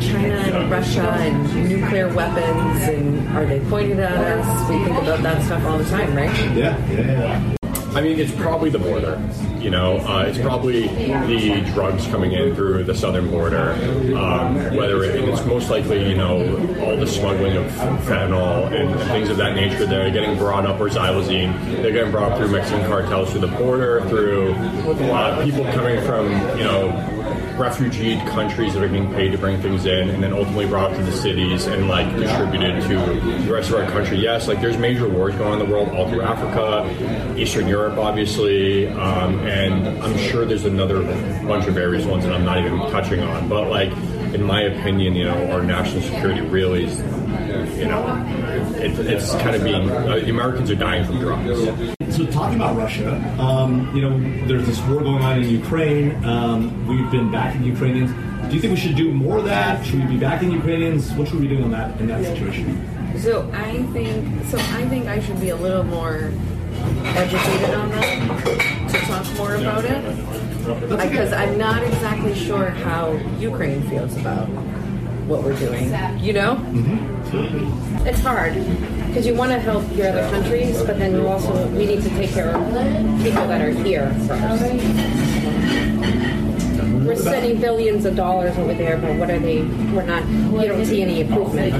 China 0.00 0.34
and 0.34 0.70
Russia 0.70 1.08
and 1.10 1.68
nuclear 1.68 2.12
weapons 2.14 2.82
and 2.88 3.28
are 3.36 3.46
they 3.46 3.60
pointed 3.68 4.00
at 4.00 4.12
us? 4.12 4.70
We 4.70 4.84
think 4.84 4.98
about 4.98 5.22
that 5.22 5.44
stuff 5.44 5.64
all 5.64 5.78
the 5.78 5.84
time, 5.84 6.16
right? 6.16 6.34
Yeah, 6.56 6.76
yeah, 6.90 7.00
yeah. 7.00 7.59
I 7.92 8.00
mean, 8.00 8.20
it's 8.20 8.34
probably 8.36 8.70
the 8.70 8.78
border. 8.78 9.20
You 9.58 9.70
know, 9.70 9.98
uh, 9.98 10.22
it's 10.22 10.38
probably 10.38 10.86
the 10.86 11.60
drugs 11.74 12.06
coming 12.06 12.32
in 12.32 12.54
through 12.54 12.84
the 12.84 12.94
southern 12.94 13.30
border. 13.30 13.72
Um, 14.16 14.54
whether 14.76 15.02
it, 15.02 15.16
it's 15.28 15.44
most 15.44 15.70
likely, 15.70 16.08
you 16.08 16.16
know, 16.16 16.38
all 16.80 16.96
the 16.96 17.06
smuggling 17.06 17.56
of 17.56 17.66
fentanyl 17.66 18.72
and 18.72 18.98
things 19.10 19.28
of 19.28 19.36
that 19.38 19.56
nature. 19.56 19.86
They're 19.86 20.10
getting 20.10 20.38
brought 20.38 20.66
up, 20.66 20.80
or 20.80 20.88
xylazine. 20.88 21.82
They're 21.82 21.92
getting 21.92 22.12
brought 22.12 22.32
up 22.32 22.38
through 22.38 22.52
Mexican 22.52 22.86
cartels 22.86 23.32
through 23.32 23.40
the 23.40 23.48
border, 23.48 24.00
through 24.08 24.52
uh, 24.54 25.44
people 25.44 25.64
coming 25.72 26.00
from, 26.04 26.30
you 26.56 26.64
know, 26.64 27.19
refugee 27.60 28.16
countries 28.26 28.74
that 28.74 28.82
are 28.82 28.88
being 28.88 29.12
paid 29.12 29.30
to 29.32 29.38
bring 29.38 29.60
things 29.60 29.84
in 29.84 30.08
and 30.08 30.22
then 30.22 30.32
ultimately 30.32 30.66
brought 30.66 30.96
to 30.96 31.02
the 31.02 31.12
cities 31.12 31.66
and 31.66 31.88
like 31.88 32.08
distributed 32.16 32.82
to 32.82 32.98
the 33.44 33.52
rest 33.52 33.68
of 33.68 33.76
our 33.76 33.88
country. 33.90 34.16
Yes, 34.16 34.48
like 34.48 34.60
there's 34.60 34.78
major 34.78 35.08
wars 35.08 35.34
going 35.36 35.52
on 35.52 35.60
in 35.60 35.66
the 35.66 35.72
world 35.72 35.90
all 35.90 36.08
through 36.08 36.22
Africa, 36.22 37.38
Eastern 37.38 37.68
Europe, 37.68 37.98
obviously, 37.98 38.88
um, 38.88 39.38
and 39.40 39.86
I'm 40.02 40.16
sure 40.16 40.44
there's 40.44 40.64
another 40.64 41.02
bunch 41.46 41.66
of 41.66 41.74
various 41.74 42.04
ones 42.06 42.24
that 42.24 42.32
I'm 42.32 42.44
not 42.44 42.58
even 42.58 42.78
touching 42.90 43.20
on. 43.20 43.48
But 43.48 43.68
like, 43.68 43.92
in 44.34 44.42
my 44.42 44.62
opinion, 44.62 45.14
you 45.14 45.24
know, 45.24 45.50
our 45.52 45.62
national 45.62 46.02
security 46.02 46.40
really 46.40 46.84
is 46.84 47.00
you 47.80 47.86
know, 47.86 48.06
it, 48.76 48.98
it's 49.06 49.32
kind 49.36 49.56
of 49.56 49.64
being 49.64 49.90
uh, 49.90 50.16
the 50.16 50.28
Americans 50.28 50.70
are 50.70 50.74
dying 50.74 51.04
from 51.04 51.18
drugs. 51.18 52.14
So 52.14 52.26
talking 52.26 52.56
about 52.56 52.76
Russia, 52.76 53.16
um, 53.40 53.94
you 53.96 54.02
know, 54.02 54.18
there's 54.46 54.66
this 54.66 54.78
war 54.82 55.00
going 55.00 55.22
on 55.22 55.42
in 55.42 55.48
Ukraine. 55.48 56.22
Um, 56.24 56.86
we've 56.86 57.10
been 57.10 57.32
backing 57.32 57.62
Ukrainians. 57.62 58.10
Do 58.48 58.54
you 58.54 58.60
think 58.60 58.74
we 58.74 58.80
should 58.80 58.96
do 58.96 59.12
more 59.12 59.38
of 59.38 59.44
that? 59.46 59.84
Should 59.86 60.00
we 60.00 60.06
be 60.06 60.18
backing 60.18 60.50
Ukrainians? 60.50 61.10
What 61.12 61.28
should 61.28 61.40
we 61.40 61.48
be 61.48 61.54
doing 61.54 61.64
on 61.64 61.70
that 61.70 61.98
in 62.00 62.08
that 62.08 62.22
situation? 62.22 62.86
So 63.18 63.50
I 63.54 63.82
think 63.94 64.44
so. 64.46 64.58
I 64.58 64.86
think 64.88 65.06
I 65.06 65.20
should 65.20 65.40
be 65.40 65.50
a 65.50 65.56
little 65.56 65.84
more 65.84 66.32
educated 67.04 67.74
on 67.74 67.90
that 67.90 68.90
to 68.90 68.98
talk 68.98 69.36
more 69.38 69.54
about 69.54 69.84
it 69.86 70.02
because 70.88 71.32
I'm 71.32 71.56
not 71.56 71.82
exactly 71.82 72.34
sure 72.34 72.70
how 72.70 73.12
Ukraine 73.38 73.82
feels 73.88 74.16
about 74.16 74.48
what 75.30 75.44
we're 75.44 75.58
doing. 75.58 75.84
You 76.22 76.32
know? 76.32 76.56
Mm-hmm. 76.56 78.06
It's 78.06 78.20
hard 78.20 78.54
because 79.06 79.24
you 79.26 79.34
want 79.34 79.52
to 79.52 79.60
help 79.60 79.84
your 79.94 80.08
other 80.08 80.28
countries, 80.30 80.82
but 80.82 80.98
then 80.98 81.12
you 81.12 81.26
also 81.28 81.68
we 81.68 81.86
need 81.86 82.02
to 82.02 82.08
take 82.10 82.30
care 82.30 82.50
of 82.56 82.66
people 83.22 83.46
that 83.46 83.60
are 83.60 83.70
here 83.70 84.12
first. 84.26 84.64
We're 87.06 87.16
sending 87.16 87.60
billions 87.60 88.04
of 88.04 88.14
dollars 88.16 88.56
over 88.58 88.74
there, 88.74 88.98
but 88.98 89.16
what 89.16 89.30
are 89.30 89.38
they? 89.38 89.62
We're 89.92 90.04
not. 90.04 90.28
You 90.28 90.68
don't 90.68 90.84
see 90.84 91.02
any 91.02 91.20
improvement. 91.20 91.72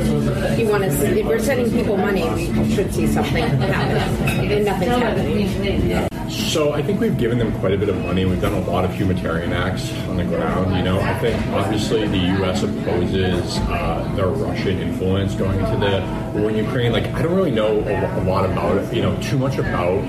You 0.59 0.69
want 0.69 0.85
to 0.85 0.91
see? 0.97 1.21
If 1.21 1.27
we're 1.27 1.39
sending 1.39 1.71
people 1.71 1.97
money, 1.97 2.29
we 2.29 2.75
should 2.75 2.93
see 2.95 3.07
something 3.07 3.45
happen, 3.45 4.51
and 4.51 4.65
nothing's 4.65 4.93
happening. 4.93 6.10
So 6.31 6.73
I 6.73 6.81
think 6.81 7.01
we've 7.01 7.19
given 7.19 7.39
them 7.39 7.53
quite 7.59 7.75
a 7.75 7.77
bit 7.77 7.89
of 7.89 7.97
money. 8.03 8.25
We've 8.25 8.41
done 8.41 8.55
a 8.55 8.61
lot 8.61 8.85
of 8.85 8.95
humanitarian 8.95 9.53
acts 9.53 9.93
on 10.09 10.17
the 10.17 10.25
ground. 10.25 10.77
You 10.77 10.83
know, 10.83 11.01
I 11.01 11.19
think 11.19 11.45
obviously 11.49 12.07
the 12.07 12.19
U.S. 12.39 12.63
opposes 12.63 13.59
uh, 13.59 14.13
the 14.15 14.27
Russian 14.27 14.79
influence 14.79 15.35
going 15.35 15.59
into 15.59 15.77
the 15.79 16.39
war 16.39 16.51
in 16.51 16.57
Ukraine. 16.57 16.93
Like 16.93 17.07
I 17.09 17.23
don't 17.23 17.35
really 17.35 17.51
know 17.51 17.81
a, 17.81 18.21
a 18.21 18.23
lot 18.23 18.49
about 18.49 18.79
it. 18.79 18.95
You 18.95 19.03
know, 19.03 19.21
too 19.21 19.39
much 19.39 19.59
about 19.59 20.03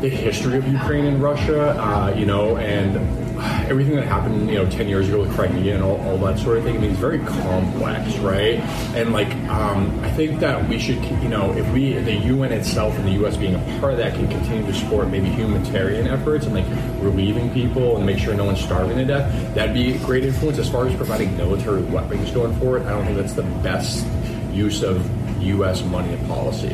the 0.00 0.08
history 0.08 0.58
of 0.58 0.68
Ukraine 0.68 1.06
and 1.06 1.20
Russia. 1.20 1.70
Uh, 1.70 2.14
you 2.16 2.26
know, 2.26 2.56
and 2.56 3.23
everything 3.68 3.96
that 3.96 4.06
happened, 4.06 4.48
you 4.48 4.56
know, 4.56 4.68
10 4.68 4.88
years 4.88 5.08
ago 5.08 5.20
with 5.20 5.34
Crimea 5.34 5.74
and 5.74 5.84
all, 5.84 6.00
all 6.02 6.18
that 6.18 6.38
sort 6.38 6.58
of 6.58 6.64
thing, 6.64 6.76
I 6.76 6.80
mean, 6.80 6.90
it's 6.90 7.00
very 7.00 7.18
complex, 7.18 8.16
right? 8.18 8.58
And 8.94 9.12
like, 9.12 9.32
um, 9.48 9.98
I 10.04 10.10
think 10.12 10.40
that 10.40 10.68
we 10.68 10.78
should, 10.78 11.02
you 11.04 11.28
know, 11.28 11.52
if 11.52 11.70
we, 11.72 11.94
the 11.94 12.14
UN 12.14 12.52
itself 12.52 12.96
and 12.98 13.06
the 13.06 13.24
US 13.24 13.36
being 13.36 13.54
a 13.54 13.80
part 13.80 13.92
of 13.92 13.98
that 13.98 14.14
can 14.14 14.28
continue 14.28 14.66
to 14.66 14.74
support 14.74 15.08
maybe 15.08 15.28
humanitarian 15.28 16.06
efforts 16.06 16.46
and 16.46 16.54
like 16.54 16.66
relieving 17.02 17.52
people 17.52 17.96
and 17.96 18.06
make 18.06 18.18
sure 18.18 18.34
no 18.34 18.44
one's 18.44 18.60
starving 18.60 18.96
to 18.96 19.04
death, 19.04 19.54
that'd 19.54 19.74
be 19.74 19.94
a 19.94 19.98
great 19.98 20.24
influence 20.24 20.58
as 20.58 20.70
far 20.70 20.86
as 20.86 20.94
providing 20.96 21.36
military 21.36 21.82
weapons 21.82 22.30
going 22.30 22.54
forward. 22.56 22.82
I 22.82 22.90
don't 22.90 23.04
think 23.04 23.16
that's 23.16 23.34
the 23.34 23.42
best 23.62 24.06
use 24.52 24.82
of 24.82 25.04
US 25.42 25.84
money 25.84 26.12
and 26.12 26.26
policy. 26.28 26.68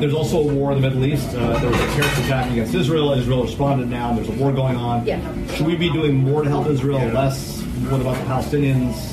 There's 0.00 0.14
also 0.14 0.38
a 0.38 0.52
war 0.54 0.72
in 0.72 0.80
the 0.80 0.88
Middle 0.88 1.04
East. 1.04 1.28
Uh, 1.34 1.58
there 1.58 1.70
was 1.70 1.80
a 1.80 1.86
terrorist 1.94 2.18
attack 2.24 2.50
against 2.50 2.74
Israel. 2.74 3.12
Israel 3.12 3.44
responded 3.44 3.88
now. 3.88 4.12
There's 4.12 4.28
a 4.28 4.32
war 4.32 4.52
going 4.52 4.76
on. 4.76 5.06
Yeah. 5.06 5.20
Should 5.54 5.66
we 5.66 5.76
be 5.76 5.90
doing 5.90 6.16
more 6.16 6.42
to 6.42 6.48
help 6.48 6.66
Israel, 6.68 7.00
less? 7.08 7.60
What 7.90 8.00
about 8.00 8.16
the 8.16 8.24
Palestinians? 8.24 9.10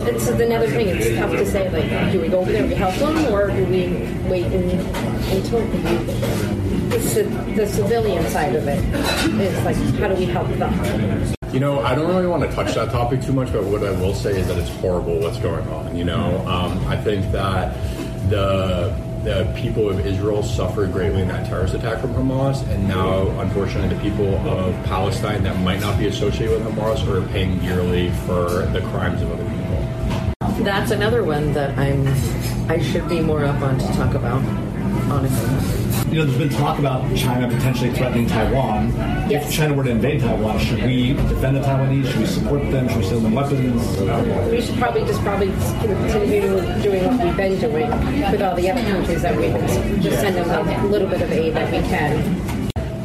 It's 0.00 0.28
another 0.28 0.68
thing. 0.68 0.88
It's 0.88 1.18
tough 1.18 1.32
to 1.32 1.46
say. 1.46 1.68
Like, 1.70 2.12
do 2.12 2.20
we 2.20 2.28
go 2.28 2.40
over 2.40 2.52
there 2.52 2.64
and 2.64 2.72
help 2.72 2.94
them, 2.94 3.32
or 3.32 3.48
do 3.48 3.64
we 3.66 3.88
wait 4.30 4.44
and, 4.46 4.70
until 5.32 5.60
the, 6.88 6.98
ci- 7.00 7.54
the 7.54 7.66
civilian 7.66 8.24
side 8.28 8.54
of 8.54 8.66
it 8.68 8.78
is 9.40 9.64
like, 9.64 9.76
how 9.98 10.08
do 10.08 10.14
we 10.14 10.24
help 10.24 10.48
them? 10.54 11.34
You 11.52 11.60
know, 11.60 11.80
I 11.80 11.94
don't 11.94 12.08
really 12.08 12.26
want 12.26 12.42
to 12.48 12.54
touch 12.54 12.74
that 12.74 12.90
topic 12.90 13.22
too 13.22 13.32
much, 13.32 13.52
but 13.52 13.64
what 13.64 13.82
I 13.82 13.90
will 13.92 14.14
say 14.14 14.38
is 14.38 14.46
that 14.48 14.58
it's 14.58 14.68
horrible 14.68 15.18
what's 15.18 15.38
going 15.38 15.66
on. 15.68 15.96
You 15.96 16.04
know, 16.04 16.46
um, 16.46 16.86
I 16.86 16.96
think 16.96 17.30
that 17.32 17.74
the 18.30 18.94
the 19.24 19.52
people 19.56 19.88
of 19.88 20.04
Israel 20.06 20.42
suffered 20.42 20.92
greatly 20.92 21.22
in 21.22 21.28
that 21.28 21.46
terrorist 21.46 21.74
attack 21.74 22.00
from 22.00 22.14
Hamas, 22.14 22.66
and 22.68 22.86
now, 22.86 23.28
unfortunately, 23.40 23.94
the 23.94 24.00
people 24.02 24.34
of 24.48 24.74
Palestine 24.84 25.42
that 25.42 25.58
might 25.60 25.80
not 25.80 25.98
be 25.98 26.06
associated 26.06 26.64
with 26.64 26.74
Hamas 26.74 27.06
are 27.08 27.26
paying 27.28 27.58
dearly 27.58 28.10
for 28.26 28.66
the 28.72 28.80
crimes 28.90 29.20
of 29.22 29.32
other 29.32 29.44
people. 29.44 30.64
That's 30.64 30.90
another 30.90 31.24
one 31.24 31.52
that 31.52 31.76
I'm. 31.78 32.06
I 32.70 32.80
should 32.80 33.08
be 33.08 33.20
more 33.20 33.44
up 33.44 33.60
on 33.62 33.78
to 33.78 33.86
talk 33.94 34.14
about. 34.14 34.42
Honestly. 35.10 35.87
You 36.10 36.14
know, 36.14 36.24
there's 36.24 36.38
been 36.38 36.48
talk 36.48 36.78
about 36.78 37.14
China 37.14 37.46
potentially 37.54 37.90
threatening 37.90 38.26
Taiwan. 38.26 38.88
Yes. 39.28 39.46
If 39.46 39.54
China 39.54 39.74
were 39.74 39.84
to 39.84 39.90
invade 39.90 40.20
Taiwan, 40.22 40.58
should 40.58 40.82
we 40.82 41.12
defend 41.12 41.56
the 41.56 41.60
Taiwanese? 41.60 42.10
Should 42.10 42.20
we 42.20 42.26
support 42.26 42.62
them? 42.70 42.88
Should 42.88 42.96
we 42.96 43.04
send 43.04 43.26
them 43.26 43.34
weapons? 43.34 44.50
We 44.50 44.62
should 44.62 44.78
probably 44.78 45.04
just 45.04 45.20
probably 45.20 45.48
continue 45.48 46.40
doing 46.82 47.04
what 47.04 47.22
we've 47.22 47.36
been 47.36 47.60
doing 47.60 47.90
with 48.32 48.40
all 48.40 48.56
the 48.56 48.70
other 48.70 48.82
countries 48.90 49.20
that 49.20 49.36
we've 49.36 49.52
been. 49.52 50.00
Just 50.00 50.20
send 50.20 50.36
them 50.36 50.48
a 50.48 50.86
little 50.86 51.08
bit 51.08 51.20
of 51.20 51.30
aid 51.30 51.52
that 51.52 51.70
we 51.70 51.86
can. 51.86 52.58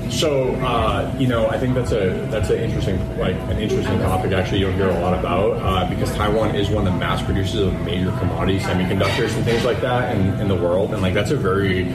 So, 0.10 0.52
uh, 0.58 1.14
you 1.20 1.28
know, 1.28 1.48
I 1.50 1.58
think 1.58 1.74
that's 1.74 1.92
a 1.92 2.12
that's 2.30 2.52
an 2.52 2.60
interesting 2.60 2.98
like 3.18 3.36
an 3.36 3.58
interesting 3.58 4.00
topic. 4.00 4.32
Actually, 4.32 4.60
you 4.60 4.68
don't 4.68 4.76
hear 4.76 4.90
a 4.90 5.00
lot 5.00 5.18
about 5.18 5.58
uh, 5.58 5.90
because 5.90 6.14
Taiwan 6.16 6.56
is 6.56 6.70
one 6.70 6.88
of 6.88 6.94
the 6.94 7.00
mass 7.00 7.22
producers 7.24 7.60
of 7.60 7.82
major 7.82 8.12
commodities, 8.20 8.62
semiconductors, 8.62 9.36
and 9.36 9.44
things 9.44 9.66
like 9.66 9.82
that 9.82 10.16
in, 10.16 10.40
in 10.40 10.48
the 10.48 10.56
world, 10.56 10.94
and 10.94 11.02
like 11.02 11.16
that's 11.16 11.32
a 11.32 11.36
very 11.36 11.92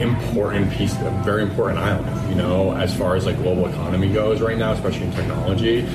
important 0.00 0.70
piece, 0.72 0.94
a 0.94 1.10
very 1.24 1.42
important 1.42 1.78
island. 1.78 2.28
You 2.28 2.36
know, 2.36 2.72
as 2.72 2.94
far 2.94 3.16
as 3.16 3.26
like 3.26 3.36
global 3.36 3.66
economy 3.66 4.12
goes 4.12 4.40
right 4.40 4.58
now, 4.58 4.72
especially 4.72 5.06
in 5.06 5.12
technology. 5.12 5.86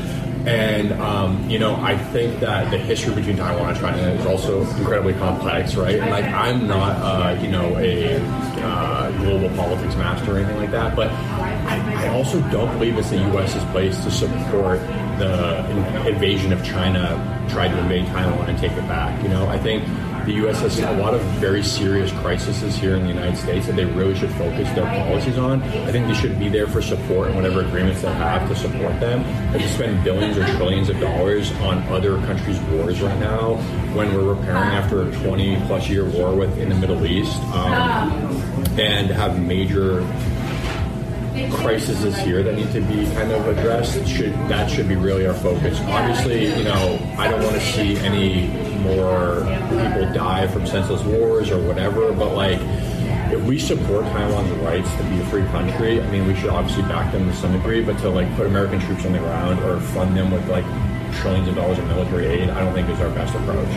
And 0.45 0.91
um, 0.93 1.47
you 1.49 1.59
know, 1.59 1.75
I 1.75 1.95
think 1.95 2.39
that 2.39 2.71
the 2.71 2.77
history 2.77 3.13
between 3.13 3.37
Taiwan 3.37 3.69
and 3.69 3.79
China 3.79 4.01
is 4.13 4.25
also 4.25 4.61
incredibly 4.77 5.13
complex, 5.13 5.75
right? 5.75 5.99
And 5.99 6.09
like, 6.09 6.25
I'm 6.25 6.67
not, 6.67 6.95
uh, 6.97 7.39
you 7.39 7.47
know, 7.47 7.77
a 7.77 8.17
uh, 8.63 9.11
global 9.19 9.55
politics 9.55 9.95
master 9.95 10.33
or 10.33 10.37
anything 10.39 10.57
like 10.57 10.71
that, 10.71 10.95
but 10.95 11.11
I, 11.11 12.05
I 12.05 12.07
also 12.07 12.41
don't 12.49 12.71
believe 12.73 12.97
it's 12.97 13.11
the 13.11 13.17
U.S.'s 13.17 13.63
place 13.65 14.03
to 14.03 14.09
support 14.09 14.79
the 15.19 16.07
invasion 16.07 16.51
of 16.51 16.63
China, 16.65 17.45
try 17.49 17.67
to 17.67 17.77
invade 17.77 18.07
Taiwan 18.07 18.49
and 18.49 18.57
take 18.57 18.71
it 18.71 18.87
back. 18.87 19.21
You 19.21 19.29
know, 19.29 19.47
I 19.47 19.59
think 19.59 19.83
the 20.25 20.33
U.S. 20.33 20.59
has 20.61 20.79
a 20.79 20.91
lot 20.97 21.13
of 21.13 21.21
very 21.39 21.63
serious 21.63 22.11
crises 22.11 22.75
here 22.75 22.95
in 22.95 23.03
the 23.03 23.09
United 23.09 23.37
States 23.37 23.65
that 23.67 23.75
they 23.75 23.85
really 23.85 24.15
should 24.15 24.31
focus 24.31 24.69
their 24.75 24.85
policies 24.85 25.37
on. 25.37 25.63
I 25.63 25.91
think 25.91 26.07
they 26.07 26.13
should 26.13 26.37
be 26.37 26.49
there 26.49 26.67
for 26.67 26.81
support 26.81 27.27
and 27.27 27.35
whatever 27.35 27.61
agreements 27.61 28.01
they 28.01 28.11
have 28.13 28.47
to 28.49 28.55
support 28.55 28.99
them. 28.99 29.23
But 29.51 29.59
to 29.59 29.69
spend 29.69 30.03
billions 30.03 30.37
or 30.37 30.45
trillions 30.57 30.89
of 30.89 30.99
dollars 30.99 31.51
on 31.61 31.79
other 31.89 32.17
countries' 32.25 32.59
wars 32.71 33.01
right 33.01 33.19
now, 33.19 33.55
when 33.95 34.13
we're 34.13 34.33
repairing 34.33 34.69
after 34.69 35.09
a 35.09 35.11
20 35.11 35.55
plus 35.67 35.89
year 35.89 36.05
war 36.05 36.35
with 36.35 36.57
in 36.57 36.69
the 36.69 36.75
Middle 36.75 37.05
East, 37.05 37.41
um, 37.53 38.11
and 38.79 39.09
have 39.09 39.41
major 39.41 40.01
crises 41.53 42.15
here 42.17 42.43
that 42.43 42.55
need 42.55 42.71
to 42.71 42.81
be 42.81 43.05
kind 43.13 43.31
of 43.31 43.47
addressed 43.47 44.05
should 44.05 44.33
that 44.49 44.69
should 44.69 44.87
be 44.87 44.95
really 44.95 45.25
our 45.25 45.33
focus 45.33 45.79
obviously 45.85 46.45
you 46.57 46.63
know 46.63 46.99
i 47.17 47.29
don't 47.29 47.41
want 47.41 47.55
to 47.55 47.61
see 47.61 47.97
any 47.97 48.47
more 48.81 49.41
people 49.69 50.13
die 50.13 50.47
from 50.47 50.65
senseless 50.65 51.01
wars 51.03 51.49
or 51.51 51.61
whatever 51.67 52.11
but 52.13 52.33
like 52.35 52.59
if 53.31 53.41
we 53.43 53.57
support 53.57 54.03
Taiwan's 54.05 54.51
rights 54.59 54.93
to 54.97 55.03
be 55.03 55.19
a 55.21 55.25
free 55.27 55.45
country, 55.45 56.01
I 56.01 56.11
mean, 56.11 56.27
we 56.27 56.35
should 56.35 56.49
obviously 56.49 56.83
back 56.83 57.13
them 57.13 57.29
to 57.29 57.35
some 57.35 57.53
degree, 57.53 57.81
but 57.81 57.97
to 57.99 58.09
like 58.09 58.33
put 58.35 58.45
American 58.45 58.79
troops 58.81 59.05
on 59.05 59.13
the 59.13 59.19
ground 59.19 59.59
or 59.61 59.79
fund 59.79 60.17
them 60.17 60.31
with 60.31 60.45
like 60.49 60.65
trillions 61.21 61.47
of 61.47 61.55
dollars 61.55 61.79
of 61.79 61.87
military 61.87 62.25
aid, 62.25 62.49
I 62.49 62.59
don't 62.59 62.73
think 62.73 62.89
is 62.89 62.99
our 62.99 63.09
best 63.11 63.33
approach. 63.35 63.69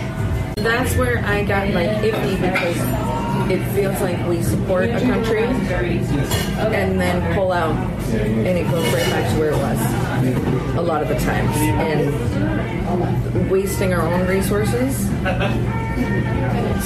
That's 0.56 0.96
where 0.96 1.24
I 1.24 1.44
got 1.44 1.68
like 1.70 1.90
iffy 1.90 2.40
because 2.40 3.50
it 3.50 3.64
feels 3.74 4.00
like 4.00 4.26
we 4.26 4.42
support 4.42 4.84
a 4.90 5.00
country 5.00 5.44
and 5.44 7.00
then 7.00 7.34
pull 7.34 7.52
out 7.52 7.76
and 8.12 8.46
it 8.46 8.70
goes 8.70 8.84
right 8.92 9.06
back 9.10 9.32
to 9.32 9.38
where 9.38 9.50
it 9.50 9.56
was 9.56 10.76
a 10.76 10.82
lot 10.82 11.02
of 11.02 11.08
the 11.08 11.18
times. 11.18 11.56
And 11.56 12.63
wasting 13.50 13.92
our 13.92 14.02
own 14.06 14.26
resources 14.26 14.96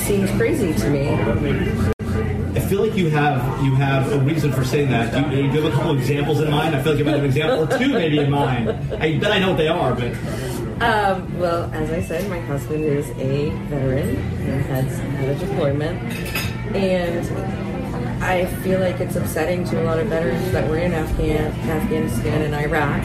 seems 0.07 0.31
crazy 0.33 0.73
to 0.75 0.91
me. 0.91 1.09
I 2.55 2.61
feel 2.61 2.81
like 2.85 2.97
you 2.97 3.11
have 3.11 3.65
you 3.65 3.75
have 3.75 4.11
a 4.13 4.19
reason 4.21 4.53
for 4.53 4.65
saying 4.65 4.91
that. 4.91 5.13
Do 5.13 5.37
you, 5.37 5.51
do 5.51 5.59
you 5.59 5.63
have 5.63 5.73
a 5.73 5.77
couple 5.77 5.97
examples 5.97 6.41
in 6.41 6.51
mind? 6.51 6.75
I 6.75 6.83
feel 6.83 6.93
like 6.93 6.99
you 6.99 7.05
might 7.05 7.13
have 7.13 7.21
an 7.21 7.27
example 7.27 7.65
or 7.65 7.79
two 7.79 7.93
maybe 7.93 8.19
in 8.19 8.31
mind. 8.31 8.71
I 9.03 9.19
bet 9.19 9.33
I 9.33 9.39
know 9.39 9.49
what 9.51 9.59
they 9.59 9.69
are, 9.69 9.95
but 9.95 10.13
Um, 10.81 11.39
well, 11.39 11.69
as 11.73 11.91
I 11.91 12.01
said, 12.03 12.29
my 12.31 12.39
husband 12.41 12.85
is 12.85 13.09
a 13.19 13.51
veteran 13.69 14.17
and 14.17 14.63
has 14.67 14.99
had 14.99 15.29
a 15.29 15.35
deployment. 15.39 16.01
And 16.77 18.23
I 18.23 18.47
feel 18.63 18.79
like 18.81 19.01
it's 19.01 19.17
upsetting 19.17 19.65
to 19.65 19.83
a 19.83 19.85
lot 19.85 19.99
of 19.99 20.07
veterans 20.07 20.53
that 20.53 20.69
were 20.71 20.79
in 20.79 20.93
Afghan, 20.93 21.53
Afghanistan 21.69 22.43
and 22.43 22.55
Iraq 22.55 23.03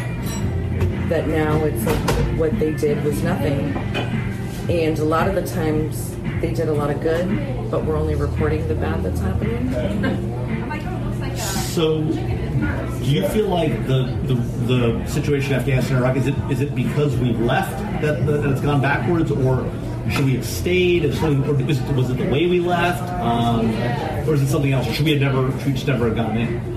that 1.13 1.27
now 1.27 1.63
it's 1.63 1.85
like 1.85 2.39
what 2.39 2.57
they 2.57 2.71
did 2.71 3.03
was 3.03 3.21
nothing. 3.21 3.71
And 4.67 4.97
a 4.97 5.03
lot 5.03 5.27
of 5.27 5.35
the 5.35 5.45
times 5.45 6.15
they 6.41 6.51
did 6.51 6.69
a 6.69 6.73
lot 6.73 6.89
of 6.89 7.01
good, 7.01 7.69
but 7.69 7.85
we're 7.85 7.97
only 7.97 8.15
reporting 8.15 8.67
the 8.67 8.73
bad 8.73 9.03
that's 9.03 9.19
happening. 9.19 10.29
So, 11.73 12.03
do 12.03 13.03
you 13.03 13.27
feel 13.29 13.47
like 13.47 13.87
the, 13.87 14.03
the, 14.27 14.35
the 14.67 15.07
situation 15.07 15.53
in 15.53 15.59
Afghanistan 15.59 15.97
and 15.97 16.05
Iraq 16.05 16.17
is 16.17 16.27
it 16.27 16.35
is 16.51 16.61
it 16.61 16.75
because 16.75 17.17
we've 17.17 17.39
left 17.39 17.71
that, 18.03 18.27
that 18.27 18.45
it's 18.45 18.61
gone 18.61 18.79
backwards, 18.79 19.31
or 19.31 19.67
should 20.11 20.25
we 20.25 20.35
have 20.35 20.45
stayed? 20.45 21.03
Is 21.03 21.19
something, 21.19 21.43
or 21.49 21.53
was, 21.65 21.81
was 21.81 22.11
it 22.11 22.17
the 22.17 22.29
way 22.29 22.45
we 22.45 22.59
left? 22.59 23.01
Um, 23.19 23.71
or 24.29 24.35
is 24.35 24.43
it 24.43 24.49
something 24.49 24.71
else? 24.71 24.85
Should 24.93 25.05
we 25.05 25.13
have 25.13 25.21
never, 25.21 25.51
should 25.57 25.65
we 25.65 25.73
just 25.73 25.87
never 25.87 26.05
have 26.09 26.15
gotten 26.15 26.37
in? 26.37 26.73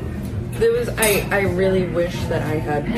There 0.52 0.72
was 0.72 0.88
I, 0.96 1.28
I 1.30 1.40
really 1.42 1.86
wish 1.88 2.18
that 2.24 2.40
I 2.40 2.54
had 2.54 2.88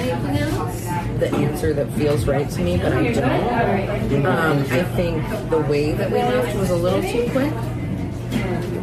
the 1.19 1.35
answer 1.35 1.73
that 1.75 1.91
feels 1.93 2.27
right 2.27 2.49
to 2.51 2.63
me, 2.63 2.77
but 2.77 2.93
I 2.93 3.13
don't. 3.13 4.27
Um, 4.27 4.59
I 4.71 4.83
think 4.83 5.51
the 5.51 5.61
way 5.61 5.93
that 5.93 6.11
we 6.11 6.19
left 6.19 6.57
was 6.57 6.71
a 6.71 6.77
little 6.77 7.03
too 7.03 7.29
quick. 7.33 7.53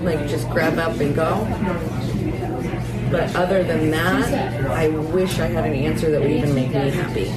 Like 0.02 0.28
just 0.28 0.50
grab 0.50 0.78
up 0.78 1.00
and 1.00 1.16
go. 1.16 1.46
But 3.12 3.36
other 3.36 3.64
than 3.64 3.92
that, 3.92 4.66
I 4.72 4.90
wish 4.90 5.40
I 5.40 5.48
had 5.48 5.66
an 5.66 5.74
answer 5.74 6.12
that 6.12 6.22
would 6.22 6.32
even 6.32 6.54
make 6.54 6.70
me 6.70 6.90
happy. 6.90 7.32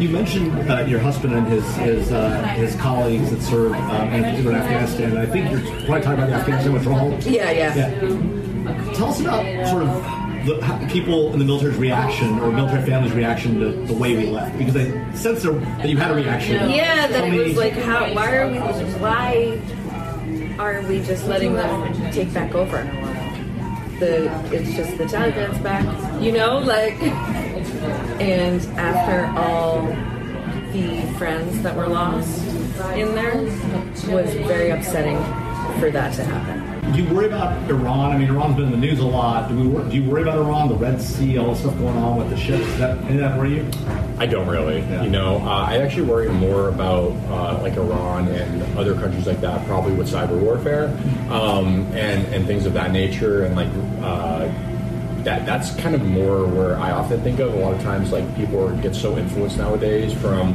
You 0.00 0.08
mentioned 0.08 0.70
uh, 0.70 0.84
your 0.86 1.00
husband 1.00 1.34
and 1.34 1.46
his 1.48 1.64
his 1.76 2.12
uh, 2.12 2.42
his 2.56 2.76
colleagues 2.76 3.30
that 3.30 3.42
served 3.42 3.74
um, 3.74 4.08
in, 4.12 4.24
in 4.24 4.54
Afghanistan. 4.54 5.16
I 5.16 5.26
think 5.26 5.50
you're 5.50 5.60
probably 5.86 6.02
talking 6.02 6.12
about 6.12 6.28
the 6.28 6.34
Afghanistan 6.34 6.72
withdrawal. 6.72 7.10
Yeah, 7.22 7.50
yeah. 7.50 7.74
Yeah. 7.74 8.92
Tell 8.94 9.08
us 9.08 9.20
about 9.20 9.68
sort 9.68 9.82
of 9.82 10.33
the 10.44 10.88
people 10.90 11.32
in 11.32 11.38
the 11.38 11.44
military's 11.44 11.76
reaction 11.76 12.38
or 12.40 12.50
military 12.50 12.82
families' 12.84 13.12
reaction 13.12 13.58
to 13.60 13.72
the 13.86 13.94
way 13.94 14.16
we 14.16 14.26
left, 14.26 14.56
because 14.58 14.76
I 14.76 14.90
sense 15.14 15.42
that 15.42 15.88
you 15.88 15.96
had 15.96 16.10
a 16.10 16.14
reaction. 16.14 16.70
Yeah, 16.70 17.06
that 17.06 17.24
it 17.32 17.48
was 17.48 17.56
like, 17.56 17.72
how? 17.74 18.12
Why 18.14 18.36
are 18.36 18.48
we? 18.50 18.58
Why 18.98 19.60
are 20.58 20.82
we 20.82 21.00
just 21.02 21.26
letting 21.26 21.54
them 21.54 22.10
take 22.12 22.32
back 22.32 22.54
over? 22.54 22.84
The 24.00 24.30
it's 24.52 24.74
just 24.74 24.96
the 24.98 25.04
Taliban's 25.04 25.58
back, 25.60 25.84
you 26.22 26.32
know, 26.32 26.58
like. 26.58 27.00
And 28.20 28.60
after 28.78 29.26
all 29.38 29.82
the 30.72 31.02
friends 31.18 31.62
that 31.62 31.76
were 31.76 31.86
lost 31.86 32.44
in 32.94 33.14
there, 33.14 33.42
was 34.12 34.32
very 34.46 34.70
upsetting 34.70 35.18
for 35.78 35.90
that 35.90 36.14
to 36.14 36.24
happen. 36.24 36.63
Do 36.94 37.02
you 37.02 37.12
worry 37.12 37.26
about 37.26 37.68
Iran? 37.68 38.12
I 38.12 38.18
mean, 38.18 38.28
Iran's 38.28 38.54
been 38.54 38.66
in 38.66 38.70
the 38.70 38.76
news 38.76 39.00
a 39.00 39.04
lot. 39.04 39.48
Do 39.48 39.56
we? 39.58 39.90
Do 39.90 39.96
you 39.96 40.08
worry 40.08 40.22
about 40.22 40.38
Iran, 40.38 40.68
the 40.68 40.76
Red 40.76 41.02
Sea, 41.02 41.38
all 41.38 41.52
the 41.52 41.56
stuff 41.56 41.76
going 41.78 41.96
on 41.96 42.18
with 42.18 42.30
the 42.30 42.36
ships? 42.36 42.64
Is 42.64 42.78
that 42.78 42.96
any 43.06 43.14
of 43.14 43.18
that 43.18 43.36
worry 43.36 43.56
you? 43.56 43.70
I 44.16 44.26
don't 44.26 44.46
really. 44.46 44.78
You 45.02 45.10
know, 45.10 45.38
uh, 45.38 45.66
I 45.68 45.78
actually 45.78 46.06
worry 46.06 46.28
more 46.28 46.68
about 46.68 47.10
uh, 47.30 47.58
like 47.60 47.76
Iran 47.76 48.28
and 48.28 48.78
other 48.78 48.94
countries 48.94 49.26
like 49.26 49.40
that, 49.40 49.66
probably 49.66 49.92
with 49.92 50.08
cyber 50.08 50.38
warfare 50.38 50.86
um, 51.30 51.82
and 51.94 52.32
and 52.32 52.46
things 52.46 52.64
of 52.64 52.74
that 52.74 52.92
nature, 52.92 53.44
and 53.44 53.56
like 53.56 53.70
uh, 54.00 54.48
that. 55.24 55.46
That's 55.46 55.74
kind 55.74 55.96
of 55.96 56.02
more 56.04 56.46
where 56.46 56.78
I 56.78 56.92
often 56.92 57.20
think 57.22 57.40
of. 57.40 57.54
A 57.54 57.56
lot 57.56 57.74
of 57.74 57.82
times, 57.82 58.12
like 58.12 58.36
people 58.36 58.70
get 58.76 58.94
so 58.94 59.18
influenced 59.18 59.58
nowadays 59.58 60.12
from 60.12 60.54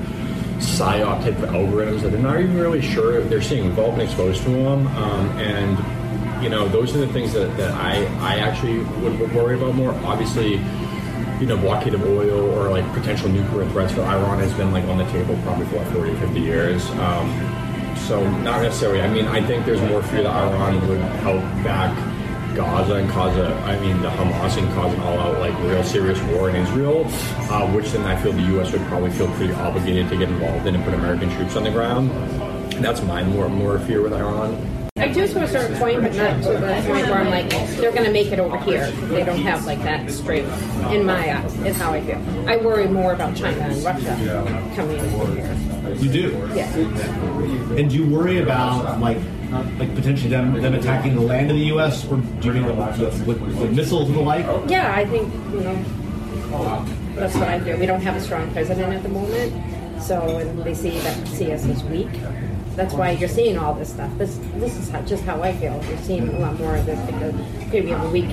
psyop 0.60 1.22
type 1.22 1.38
of 1.39 1.50
algorithms 1.50 2.01
that 2.01 2.12
they're 2.13 2.22
not 2.22 2.39
even 2.39 2.58
really 2.58 2.81
sure 2.81 3.19
if 3.19 3.29
they're 3.29 3.41
seeing. 3.41 3.65
We've 3.65 3.79
all 3.79 3.91
been 3.91 4.01
exposed 4.01 4.41
to 4.43 4.50
them, 4.51 4.88
um, 4.88 5.38
and 5.38 5.99
you 6.41 6.50
know, 6.50 6.67
those 6.67 6.96
are 6.96 7.00
the 7.00 7.08
things 7.08 7.34
that, 7.34 7.55
that 7.58 7.72
I 7.74 8.05
I 8.19 8.39
actually 8.39 8.79
would, 9.01 9.19
worry 9.34 9.55
about 9.55 9.75
more. 9.75 9.93
Obviously 10.05 10.60
you 11.39 11.46
know, 11.46 11.55
blockade 11.58 11.93
of 11.93 12.03
oil 12.03 12.50
or 12.51 12.69
like 12.69 12.86
potential 12.93 13.29
nuclear 13.29 13.65
threats 13.69 13.93
for 13.93 14.01
Iran 14.01 14.39
has 14.39 14.53
been 14.53 14.74
like 14.74 14.84
on 14.86 14.98
the 14.98 15.05
table 15.05 15.39
probably 15.43 15.65
for 15.67 15.77
like 15.77 15.93
40, 15.93 16.15
50 16.15 16.39
years. 16.39 16.89
Um, 16.91 17.96
so 17.96 18.29
not 18.41 18.62
necessarily. 18.62 19.01
I 19.01 19.08
mean, 19.08 19.25
I 19.25 19.41
think 19.46 19.65
there's 19.65 19.81
more 19.81 20.03
fear 20.03 20.24
that 20.24 20.36
Iran 20.36 20.86
would 20.88 21.00
help 21.00 21.41
back 21.63 21.96
Gaza 22.55 22.96
and 22.96 23.10
cause 23.10 23.38
a, 23.38 23.53
I 23.62 23.79
mean, 23.79 24.01
the 24.01 24.10
Hamas 24.10 24.58
and 24.58 24.67
cause 24.74 24.93
an 24.93 25.00
all-out 25.01 25.39
like 25.39 25.58
real 25.60 25.84
serious 25.84 26.19
war 26.34 26.50
in 26.50 26.55
Israel, 26.55 27.05
uh, 27.50 27.72
which 27.72 27.91
then 27.91 28.05
I 28.05 28.22
feel 28.22 28.34
the 28.34 28.41
U.S. 28.53 28.72
would 28.72 28.81
probably 28.88 29.12
feel 29.12 29.31
pretty 29.36 29.53
obligated 29.53 30.10
to 30.10 30.17
get 30.17 30.29
involved 30.29 30.65
in 30.67 30.75
and 30.75 30.84
put 30.84 30.93
American 30.93 31.29
troops 31.36 31.55
on 31.55 31.63
the 31.63 31.72
ground. 31.72 32.10
That's 32.84 33.01
my 33.01 33.24
more 33.24 33.48
more 33.50 33.79
fear 33.79 34.01
with 34.01 34.13
Iran. 34.13 34.79
I 35.10 35.13
do 35.13 35.28
to 35.28 35.41
a 35.41 35.48
certain 35.48 35.76
point, 35.80 36.04
but 36.04 36.13
not 36.13 36.43
to 36.43 36.50
the 36.50 36.84
point 36.86 37.08
where 37.08 37.17
I'm 37.17 37.32
like, 37.32 37.50
they're 37.78 37.91
going 37.91 38.06
to 38.06 38.12
make 38.12 38.28
it 38.28 38.39
over 38.39 38.60
here. 38.60 38.91
They 38.91 39.24
don't 39.24 39.39
have 39.39 39.65
like 39.65 39.80
that 39.80 40.12
strength 40.12 40.52
in 40.91 41.04
my 41.04 41.36
eyes, 41.36 41.58
is 41.62 41.78
how 41.78 41.93
I 41.93 42.02
feel. 42.02 42.22
I 42.48 42.58
worry 42.58 42.88
more 42.88 43.13
about 43.13 43.36
China 43.36 43.58
and 43.58 43.84
Russia 43.84 44.72
coming 44.76 45.00
over 45.00 45.34
here. 45.34 45.95
You 45.95 46.10
do. 46.12 46.52
Yeah. 46.54 46.72
And 46.76 47.89
do 47.89 47.95
you 47.95 48.06
worry 48.08 48.38
about 48.38 49.00
like 49.00 49.17
like 49.80 49.95
potentially 49.95 50.30
them 50.30 50.54
them 50.62 50.76
attacking 50.76 51.15
the 51.15 51.22
land 51.22 51.50
of 51.50 51.58
the 51.58 51.65
U.S. 51.74 52.06
or 52.06 52.17
do 52.17 52.48
you 52.48 52.54
mean 52.54 52.67
with, 52.67 53.26
with, 53.26 53.41
with 53.41 53.74
missiles 53.74 54.10
and 54.10 54.15
the 54.15 54.22
like? 54.22 54.45
Yeah, 54.69 54.93
I 54.93 55.06
think, 55.06 55.34
you 55.52 55.62
know, 55.62 56.86
that's 57.15 57.34
what 57.34 57.48
I 57.48 57.60
feel. 57.62 57.80
We 57.80 57.88
don't 57.88 58.02
have 58.02 58.15
a 58.15 58.22
strong 58.22 58.52
president 58.52 58.93
at 58.93 59.02
the 59.02 59.10
moment, 59.10 60.04
so 60.04 60.38
and 60.38 60.63
they 60.63 60.76
see 60.76 61.00
that 61.00 61.28
see 61.30 61.52
us 61.52 61.65
as 61.65 61.84
weak. 61.86 62.10
That's 62.80 62.94
why 62.94 63.12
you're 63.12 63.28
seeing 63.28 63.58
all 63.58 63.74
this 63.74 63.89
stuff. 63.89 64.10
This 64.18 64.39
this 64.56 64.78
is 64.78 64.89
how, 64.89 65.02
just 65.02 65.26
how 65.26 65.44
I 65.44 65.52
feel. 65.52 65.84
You're 65.89 65.98
seeing 65.98 66.30
a 66.30 66.39
lot 66.39 66.58
more 66.58 66.78
of 66.78 66.86
this 66.86 66.98
because 67.12 67.36
here 67.70 67.84
we 67.84 67.89
have 67.89 68.06
a 68.06 68.10
weak 68.10 68.30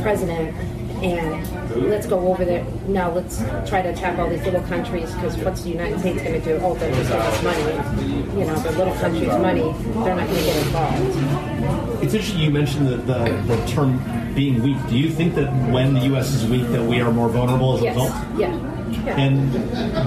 president, 0.00 0.56
and 1.04 1.90
let's 1.90 2.06
go 2.06 2.18
over 2.28 2.46
there 2.46 2.64
now. 2.86 3.10
Let's 3.12 3.40
try 3.68 3.82
to 3.82 3.90
attack 3.90 4.18
all 4.18 4.26
these 4.30 4.42
little 4.42 4.62
countries 4.62 5.12
because 5.14 5.36
what's 5.36 5.64
the 5.64 5.68
United 5.68 6.00
States 6.00 6.22
going 6.22 6.40
to 6.40 6.40
do? 6.40 6.58
Oh, 6.64 6.76
they're 6.76 6.94
just 6.94 7.10
give 7.10 7.20
us 7.20 7.42
money. 7.44 8.40
You 8.40 8.46
know, 8.46 8.58
the 8.58 8.72
little 8.72 8.94
countries' 8.94 9.28
money. 9.48 9.60
They're 10.02 10.16
not 10.16 10.26
going 10.28 10.38
to 10.38 10.44
get 10.44 10.66
involved. 10.66 12.02
It's 12.02 12.14
interesting 12.14 12.38
you 12.40 12.50
mentioned 12.50 12.86
the, 12.88 12.96
the, 12.96 13.18
the 13.54 13.66
term 13.66 14.00
being 14.34 14.62
weak. 14.62 14.78
Do 14.88 14.96
you 14.96 15.10
think 15.10 15.34
that 15.34 15.50
when 15.70 15.92
the 15.92 16.00
U.S. 16.12 16.32
is 16.32 16.48
weak 16.48 16.66
that 16.68 16.82
we 16.82 17.02
are 17.02 17.12
more 17.12 17.28
vulnerable 17.28 17.74
as 17.74 17.82
a 17.82 17.84
Yes. 17.84 17.96
result? 17.96 18.14
Yeah. 18.38 18.74
And 19.08 19.52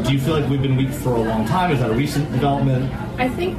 do 0.06 0.14
you 0.14 0.20
feel 0.20 0.40
like 0.40 0.50
we've 0.50 0.62
been 0.62 0.76
weak 0.76 0.90
for 0.92 1.16
a 1.16 1.22
long 1.22 1.46
time? 1.46 1.72
Is 1.72 1.80
that 1.80 1.92
a 1.92 1.94
recent 1.94 2.32
development? 2.32 2.92
I 3.20 3.30
think 3.30 3.58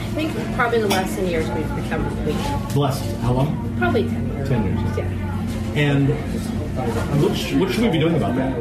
I 0.00 0.04
think 0.14 0.32
probably 0.54 0.78
in 0.78 0.82
the 0.84 0.88
last 0.88 1.14
ten 1.14 1.26
years 1.26 1.46
we've 1.50 1.76
become 1.82 2.04
weak. 2.24 2.36
The 2.72 2.80
last 2.80 3.02
how 3.16 3.32
long? 3.34 3.74
Probably 3.78 4.04
ten 4.08 4.32
years. 4.32 4.48
Ten 4.48 4.64
years. 4.64 4.96
Yeah. 4.96 5.08
And 5.76 6.08
what, 7.22 7.36
sh- 7.36 7.52
what 7.54 7.70
should 7.70 7.82
we 7.82 7.88
be 7.90 7.98
doing 7.98 8.14
about 8.16 8.34
that? 8.36 8.56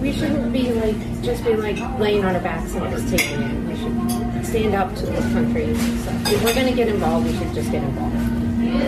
We 0.00 0.12
shouldn't 0.12 0.52
be 0.52 0.72
like 0.72 0.96
just 1.22 1.44
be 1.44 1.54
like 1.56 1.78
laying 1.98 2.24
on 2.24 2.34
our 2.36 2.42
backs 2.42 2.74
and 2.74 2.90
just 2.90 3.08
taking 3.08 3.40
it. 3.42 3.68
We 3.68 3.76
should 3.76 4.46
stand 4.46 4.74
up 4.74 4.94
to 4.96 5.06
this 5.06 5.32
country. 5.32 5.74
So 5.74 6.10
if 6.32 6.44
we're 6.44 6.54
going 6.54 6.66
to 6.68 6.74
get 6.74 6.88
involved, 6.88 7.26
we 7.26 7.36
should 7.36 7.54
just 7.54 7.70
get 7.70 7.82
involved. 7.82 8.14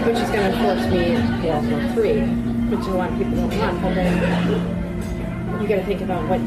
Which 0.06 0.16
is 0.16 0.30
going 0.30 0.50
to 0.52 0.58
force 0.58 0.86
me 0.90 1.14
into 1.14 1.46
World 1.48 1.70
War 1.70 1.92
Three, 1.94 2.20
which 2.70 2.86
a 2.86 2.90
lot 2.90 3.10
of 3.10 3.18
people 3.18 3.36
don't 3.36 3.58
want. 3.58 3.82
But 3.82 3.94
then 3.94 5.62
you 5.62 5.68
got 5.68 5.76
to 5.76 5.84
think 5.84 6.00
about 6.02 6.28
what 6.28 6.40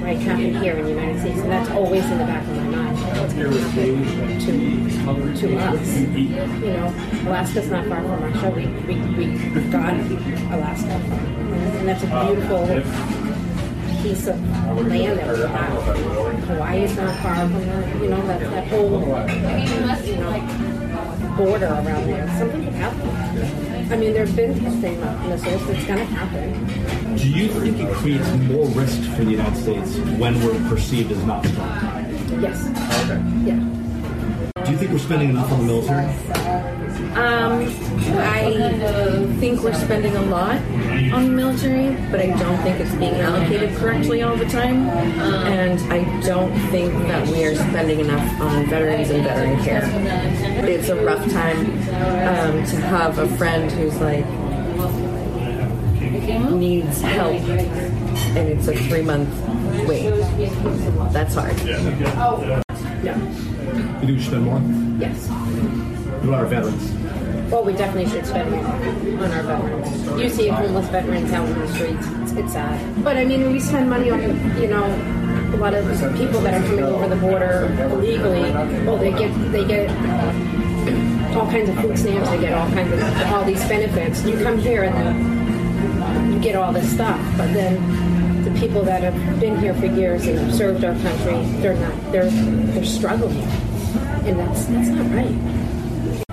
might 0.00 0.18
happen 0.18 0.54
here 0.54 0.76
in 0.76 0.84
the 0.84 0.90
United 0.90 1.20
States, 1.20 1.40
and 1.40 1.50
that's 1.50 1.70
always 1.70 2.04
in 2.04 2.18
the 2.18 2.24
back 2.24 2.42
of 2.42 2.56
my 2.56 2.62
mind. 2.64 2.96
What's 2.98 3.34
going 3.34 3.50
to 3.50 3.58
happen 3.60 4.38
to 4.40 5.40
to 5.40 5.56
us? 5.56 5.98
You 5.98 6.72
know, 6.72 6.94
Alaska's 7.26 7.68
not 7.70 7.86
far 7.86 8.02
from 8.02 8.22
Russia. 8.22 8.50
We 8.50 8.66
we 8.86 8.94
we 9.50 9.60
got 9.70 9.94
Alaska, 9.94 10.92
and 10.92 11.88
that's 11.88 12.04
a 12.04 12.06
beautiful 12.06 12.66
piece 14.02 14.26
of 14.26 14.38
land 14.86 15.18
that 15.18 15.36
we 15.36 15.42
have. 15.42 15.82
Hawaii 16.46 16.84
is 16.84 16.96
not 16.96 17.14
far 17.16 17.36
from 17.36 17.52
the, 17.52 17.98
you 18.02 18.08
know, 18.10 18.26
that, 18.26 18.40
that 18.40 18.66
whole, 18.68 19.00
you 20.06 20.16
know, 20.16 21.36
border 21.36 21.66
around 21.66 22.06
there. 22.06 22.26
Something 22.38 22.64
could 22.64 22.74
happen. 22.74 23.29
I 23.90 23.96
mean, 23.96 24.12
there's 24.12 24.32
been 24.32 24.58
testing 24.60 25.02
of 25.02 25.26
missiles. 25.26 25.68
It's 25.68 25.84
going 25.84 25.98
to 25.98 26.04
happen. 26.04 27.16
Do 27.16 27.28
you 27.28 27.48
think 27.48 27.80
it 27.80 27.92
creates 27.94 28.28
more 28.48 28.66
risk 28.68 29.02
for 29.16 29.24
the 29.24 29.32
United 29.32 29.60
States 29.60 29.98
when 30.16 30.40
we're 30.44 30.68
perceived 30.68 31.10
as 31.10 31.24
not 31.24 31.44
strong? 31.44 31.68
Yes. 32.40 32.68
Okay. 33.02 33.20
Yeah. 33.44 33.79
Do 34.70 34.74
you 34.74 34.78
think 34.78 34.92
we're 34.92 34.98
spending 34.98 35.30
enough 35.30 35.50
on 35.50 35.58
the 35.58 35.64
military? 35.64 36.04
Um, 37.16 37.66
I 38.20 39.34
think 39.40 39.62
we're 39.62 39.74
spending 39.74 40.14
a 40.14 40.22
lot 40.26 40.58
on 41.12 41.24
the 41.24 41.32
military, 41.32 41.96
but 42.08 42.20
I 42.20 42.26
don't 42.26 42.56
think 42.62 42.78
it's 42.78 42.94
being 42.94 43.16
allocated 43.16 43.76
correctly 43.78 44.22
all 44.22 44.36
the 44.36 44.44
time. 44.44 44.88
And 44.88 45.80
I 45.92 46.04
don't 46.20 46.54
think 46.70 46.92
that 47.08 47.26
we 47.26 47.44
are 47.46 47.56
spending 47.56 47.98
enough 47.98 48.40
on 48.40 48.66
veterans 48.66 49.10
and 49.10 49.24
veteran 49.24 49.60
care. 49.64 49.82
It's 50.64 50.88
a 50.88 51.04
rough 51.04 51.28
time 51.32 51.66
um, 51.66 52.64
to 52.66 52.76
have 52.76 53.18
a 53.18 53.26
friend 53.36 53.72
who's 53.72 54.00
like 54.00 54.24
needs 56.52 57.00
help, 57.00 57.34
and 57.34 58.48
it's 58.48 58.68
a 58.68 58.76
three 58.76 59.02
month 59.02 59.28
wait. 59.88 60.10
That's 61.12 61.34
hard. 61.34 61.58
Yeah. 63.02 63.49
You 64.00 64.06
think 64.06 64.18
we 64.18 64.22
should 64.22 64.32
spend 64.32 64.44
more? 64.44 64.60
Yes. 64.98 65.28
What 65.28 66.28
about 66.28 66.40
our 66.40 66.46
veterans? 66.46 66.92
Well, 67.50 67.64
we 67.64 67.72
definitely 67.72 68.10
should 68.10 68.26
spend 68.26 68.50
more 68.50 68.64
on 68.64 69.30
our 69.32 69.42
veterans. 69.42 70.20
You 70.22 70.28
see 70.30 70.48
homeless 70.48 70.88
veterans 70.88 71.32
out 71.32 71.48
on 71.48 71.58
the 71.58 71.68
streets. 71.74 72.06
It's, 72.22 72.32
it's 72.32 72.52
sad. 72.52 73.04
But 73.04 73.16
I 73.16 73.24
mean, 73.24 73.52
we 73.52 73.60
spend 73.60 73.90
money 73.90 74.10
on, 74.10 74.20
you 74.60 74.68
know, 74.68 74.84
a 75.52 75.56
lot 75.56 75.74
of 75.74 75.84
people 76.16 76.40
that 76.40 76.54
are 76.54 76.66
coming 76.66 76.84
over 76.84 77.08
the 77.08 77.16
border 77.16 77.66
illegally, 77.92 78.50
well, 78.86 78.96
they 78.96 79.10
get 79.10 79.32
they 79.52 79.64
get 79.66 79.90
um, 79.90 81.36
all 81.36 81.46
kinds 81.50 81.68
of 81.68 81.76
food 81.80 81.98
stamps. 81.98 82.30
They 82.30 82.40
get 82.40 82.52
all 82.54 82.68
kinds 82.70 82.92
of 82.92 83.32
all 83.32 83.44
these 83.44 83.62
benefits. 83.68 84.24
You 84.24 84.42
come 84.42 84.58
here 84.58 84.84
and 84.84 84.94
then 84.94 86.32
you 86.32 86.38
get 86.38 86.56
all 86.56 86.72
this 86.72 86.90
stuff, 86.90 87.20
but 87.36 87.52
then 87.52 88.44
the 88.44 88.58
people 88.60 88.82
that 88.84 89.02
have 89.02 89.40
been 89.40 89.58
here 89.58 89.74
for 89.74 89.86
years 89.86 90.26
and 90.26 90.38
have 90.38 90.54
served 90.54 90.84
our 90.84 90.94
country, 90.94 91.44
they're 91.60 91.74
not. 91.74 92.12
They're 92.12 92.30
they're 92.30 92.84
struggling, 92.84 93.46
and 94.26 94.38
that's 94.38 94.64
that's 94.66 94.88
not 94.88 95.10
right. 95.12 96.30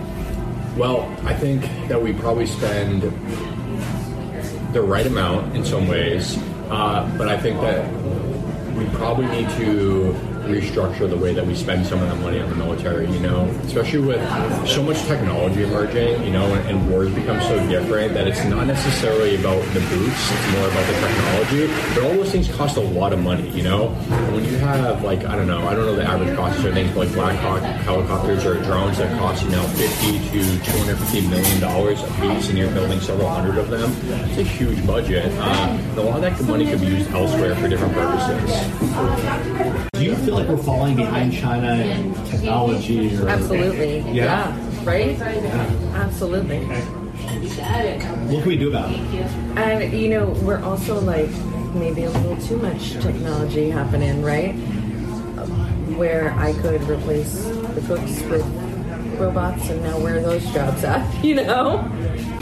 Well, 0.77 1.11
I 1.23 1.33
think 1.33 1.61
that 1.87 2.01
we 2.01 2.13
probably 2.13 2.45
spend 2.45 3.01
the 4.73 4.81
right 4.81 5.05
amount 5.07 5.55
in 5.55 5.65
some 5.65 5.87
ways, 5.87 6.37
uh, 6.69 7.11
but 7.17 7.27
I 7.29 7.37
think 7.37 7.59
that 7.61 7.91
we 8.75 8.85
probably 8.95 9.25
need 9.27 9.49
to 9.51 10.13
restructure 10.47 11.09
the 11.09 11.17
way 11.17 11.33
that 11.33 11.45
we 11.45 11.55
spend 11.55 11.85
some 11.85 12.01
of 12.01 12.09
that 12.09 12.19
money 12.21 12.39
on 12.39 12.49
the 12.49 12.55
military, 12.55 13.09
you 13.11 13.19
know, 13.19 13.45
especially 13.65 13.99
with 13.99 14.67
so 14.67 14.81
much 14.83 14.97
technology 15.03 15.63
emerging, 15.63 16.23
you 16.23 16.31
know, 16.31 16.45
and, 16.53 16.69
and 16.69 16.89
wars 16.89 17.13
become 17.13 17.39
so 17.41 17.55
different 17.69 18.13
that 18.13 18.27
it's 18.27 18.43
not 18.45 18.67
necessarily 18.67 19.35
about 19.35 19.61
the 19.73 19.79
boots, 19.79 20.31
it's 20.31 20.51
more 20.53 20.67
about 20.67 20.87
the 20.87 20.93
technology. 20.93 21.67
But 21.93 22.03
all 22.03 22.13
those 22.15 22.31
things 22.31 22.47
cost 22.55 22.77
a 22.77 22.81
lot 22.81 23.13
of 23.13 23.19
money, 23.19 23.49
you 23.49 23.63
know? 23.63 23.89
And 24.09 24.35
when 24.35 24.45
you 24.45 24.57
have, 24.57 25.03
like, 25.03 25.25
I 25.25 25.35
don't 25.35 25.47
know, 25.47 25.67
I 25.67 25.75
don't 25.75 25.85
know 25.85 25.95
the 25.95 26.03
average 26.03 26.35
cost 26.35 26.63
of 26.63 26.73
things, 26.73 26.89
but 26.91 27.07
like 27.07 27.13
Black 27.13 27.39
Hawk 27.39 27.61
helicopters 27.61 28.45
or 28.45 28.55
drones 28.63 28.97
that 28.97 29.17
cost, 29.19 29.43
you 29.43 29.49
know, 29.49 29.63
50 29.63 30.19
to 30.29 30.39
$250 30.71 31.29
million 31.29 31.63
a 31.63 32.35
piece, 32.35 32.49
and 32.49 32.57
you're 32.57 32.71
building 32.71 32.99
several 32.99 33.29
hundred 33.29 33.57
of 33.57 33.69
them, 33.69 33.91
it's 34.29 34.37
a 34.37 34.43
huge 34.43 34.85
budget. 34.85 35.31
Uh, 35.37 35.77
a 35.97 36.01
lot 36.01 36.15
of 36.15 36.21
that 36.21 36.41
money 36.45 36.65
could 36.65 36.79
be 36.81 36.87
used 36.87 37.09
elsewhere 37.11 37.55
for 37.55 37.67
different 37.67 37.93
purposes. 37.93 38.67
Do 39.93 40.03
you 40.03 40.15
feel 40.15 40.35
like 40.37 40.47
we're 40.47 40.57
falling 40.57 40.95
behind 40.95 41.33
China 41.33 41.73
in 41.73 42.13
technology? 42.25 43.15
Or, 43.17 43.27
Absolutely. 43.27 43.99
Yeah. 43.99 44.13
Yeah. 44.13 44.83
Right? 44.83 45.19
Absolutely. 45.19 46.59
What 46.59 48.39
can 48.41 48.47
we 48.47 48.57
do 48.57 48.69
about 48.69 48.91
it? 48.91 48.99
And 49.57 49.93
you 49.93 50.09
know, 50.09 50.29
we're 50.43 50.63
also 50.63 50.99
like 51.01 51.29
maybe 51.73 52.03
a 52.03 52.09
little 52.11 52.37
too 52.37 52.57
much 52.57 52.91
technology 52.93 53.69
happening, 53.69 54.21
right? 54.21 54.53
Where 55.97 56.33
I 56.33 56.53
could 56.53 56.81
replace 56.83 57.45
the 57.45 57.83
cooks 57.87 58.21
with 58.23 58.45
robots, 59.19 59.69
and 59.69 59.81
now 59.81 59.99
where 59.99 60.17
are 60.17 60.21
those 60.21 60.45
jobs 60.51 60.83
at? 60.83 61.07
You 61.23 61.35
know? 61.35 61.91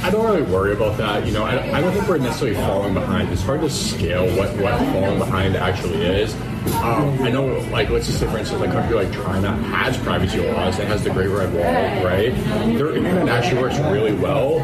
I 0.04 0.12
don't 0.12 0.26
really 0.26 0.44
worry 0.44 0.74
about 0.74 0.98
that. 0.98 1.26
You 1.26 1.32
know, 1.34 1.44
I, 1.46 1.78
I 1.78 1.82
don't 1.82 1.92
think 1.94 2.08
we're 2.08 2.18
necessarily 2.18 2.56
falling 2.58 2.94
behind. 2.94 3.32
It's 3.32 3.42
hard 3.42 3.62
to 3.62 3.70
scale 3.70 4.26
what, 4.38 4.56
what 4.58 4.78
falling 4.92 5.18
behind 5.18 5.56
actually 5.56 6.02
is. 6.06 6.36
Um, 6.84 7.22
I 7.22 7.30
know, 7.30 7.46
like, 7.72 7.90
let's 7.90 8.08
just 8.08 8.20
say, 8.20 8.28
for 8.28 8.38
instance, 8.38 8.62
a 8.62 8.68
country 8.68 8.96
like 8.96 9.12
China 9.12 9.52
has 9.70 9.98
privacy 9.98 10.40
laws 10.40 10.78
and 10.80 10.88
has 10.88 11.04
the 11.04 11.10
Great 11.10 11.30
Red 11.30 11.54
Wall, 11.54 11.64
right? 12.06 12.34
Their 12.78 12.96
internet 12.96 13.28
actually 13.30 13.62
works 13.62 13.78
really 13.80 14.14
well 14.14 14.56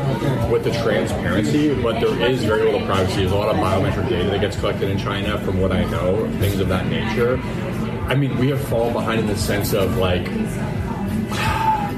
with 0.51 0.63
the 0.63 0.71
transparency, 0.71 1.73
but 1.81 1.99
there 1.99 2.29
is 2.29 2.43
very 2.43 2.63
little 2.63 2.85
privacy. 2.85 3.21
There's 3.21 3.31
a 3.31 3.35
lot 3.35 3.49
of 3.49 3.55
biometric 3.57 4.09
data 4.09 4.29
that 4.29 4.41
gets 4.41 4.55
collected 4.57 4.89
in 4.89 4.97
China, 4.97 5.39
from 5.39 5.59
what 5.59 5.71
I 5.71 5.83
know, 5.85 6.29
things 6.39 6.59
of 6.59 6.67
that 6.69 6.87
nature. 6.87 7.39
I 8.07 8.15
mean, 8.15 8.37
we 8.37 8.49
have 8.49 8.61
fallen 8.67 8.93
behind 8.93 9.21
in 9.21 9.27
the 9.27 9.37
sense 9.37 9.73
of 9.73 9.97
like 9.97 10.27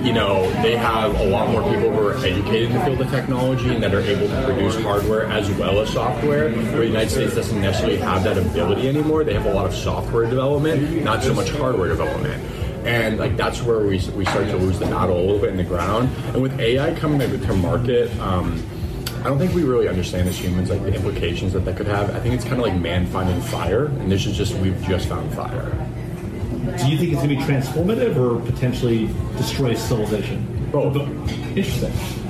you 0.03 0.11
know, 0.11 0.49
they 0.61 0.75
have 0.75 1.17
a 1.19 1.25
lot 1.25 1.49
more 1.49 1.61
people 1.63 1.89
who 1.89 2.07
are 2.07 2.17
educated 2.17 2.71
in 2.71 2.77
the 2.77 2.83
field 2.83 2.99
of 2.99 3.09
technology 3.09 3.73
and 3.73 3.81
that 3.81 3.93
are 3.93 4.01
able 4.01 4.27
to 4.27 4.45
produce 4.45 4.75
hardware 4.81 5.25
as 5.27 5.49
well 5.51 5.79
as 5.79 5.89
software. 5.91 6.51
Where 6.51 6.79
the 6.79 6.87
United 6.87 7.09
States 7.09 7.35
doesn't 7.35 7.61
necessarily 7.61 7.99
have 7.99 8.23
that 8.25 8.37
ability 8.37 8.89
anymore. 8.89 9.23
They 9.23 9.33
have 9.33 9.45
a 9.45 9.53
lot 9.53 9.65
of 9.65 9.73
software 9.73 10.29
development, 10.29 11.03
not 11.03 11.23
so 11.23 11.33
much 11.33 11.51
hardware 11.51 11.87
development. 11.87 12.43
And 12.85 13.17
like 13.17 13.37
that's 13.37 13.61
where 13.61 13.79
we, 13.79 13.99
we 14.09 14.25
start 14.25 14.47
to 14.47 14.57
lose 14.57 14.77
the 14.77 14.87
battle 14.87 15.17
a 15.17 15.21
little 15.21 15.39
bit 15.39 15.51
in 15.51 15.57
the 15.57 15.63
ground. 15.63 16.09
And 16.33 16.41
with 16.41 16.59
AI 16.59 16.93
coming 16.95 17.19
to 17.19 17.53
market, 17.53 18.11
um, 18.19 18.61
I 19.21 19.27
don't 19.27 19.37
think 19.37 19.53
we 19.53 19.63
really 19.63 19.87
understand 19.87 20.27
as 20.27 20.37
humans 20.37 20.69
like 20.69 20.83
the 20.83 20.93
implications 20.93 21.53
that 21.53 21.63
that 21.63 21.77
could 21.77 21.87
have. 21.87 22.13
I 22.13 22.19
think 22.19 22.35
it's 22.35 22.43
kind 22.43 22.57
of 22.57 22.67
like 22.67 22.75
man 22.75 23.05
finding 23.05 23.39
fire, 23.39 23.85
and 23.85 24.11
this 24.11 24.25
is 24.25 24.35
just 24.35 24.53
we've 24.55 24.81
just 24.83 25.07
found 25.07 25.33
fire. 25.33 25.71
Do 26.63 26.87
you 26.89 26.97
think 26.97 27.11
it's 27.11 27.21
going 27.21 27.29
to 27.29 27.35
be 27.35 27.41
transformative 27.41 28.15
or 28.15 28.39
potentially 28.49 29.09
destroy 29.37 29.73
civilization? 29.73 30.69
Both. 30.71 30.95
Interesting. 31.57 32.22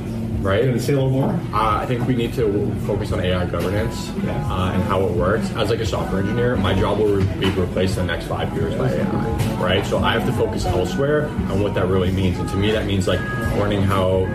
Right? 0.43 0.61
Going 0.61 0.73
to 0.73 0.79
say 0.83 0.91
a 0.91 0.97
little 0.97 1.09
more? 1.09 1.29
Uh, 1.53 1.79
I 1.79 1.85
think 1.85 2.05
we 2.05 2.15
need 2.15 2.33
to 2.33 2.75
focus 2.85 3.13
on 3.13 3.21
AI 3.21 3.45
governance 3.45 4.09
uh, 4.09 4.71
and 4.73 4.83
how 4.83 5.01
it 5.05 5.11
works. 5.11 5.49
As 5.51 5.69
like 5.69 5.79
a 5.79 5.85
software 5.85 6.19
engineer, 6.19 6.57
my 6.57 6.73
job 6.73 6.99
will 6.99 7.23
be 7.39 7.49
replaced 7.51 7.97
in 7.97 8.05
the 8.07 8.13
next 8.13 8.27
five 8.27 8.53
years 8.53 8.75
by 8.75 8.91
AI, 8.91 9.55
right? 9.63 9.85
So 9.85 9.99
I 9.99 10.11
have 10.11 10.25
to 10.25 10.33
focus 10.33 10.65
elsewhere 10.65 11.27
on 11.27 11.63
what 11.63 11.73
that 11.75 11.87
really 11.87 12.11
means. 12.11 12.37
And 12.39 12.49
to 12.49 12.57
me, 12.57 12.71
that 12.71 12.85
means 12.85 13.07
like 13.07 13.21
learning 13.55 13.83
how 13.83 14.25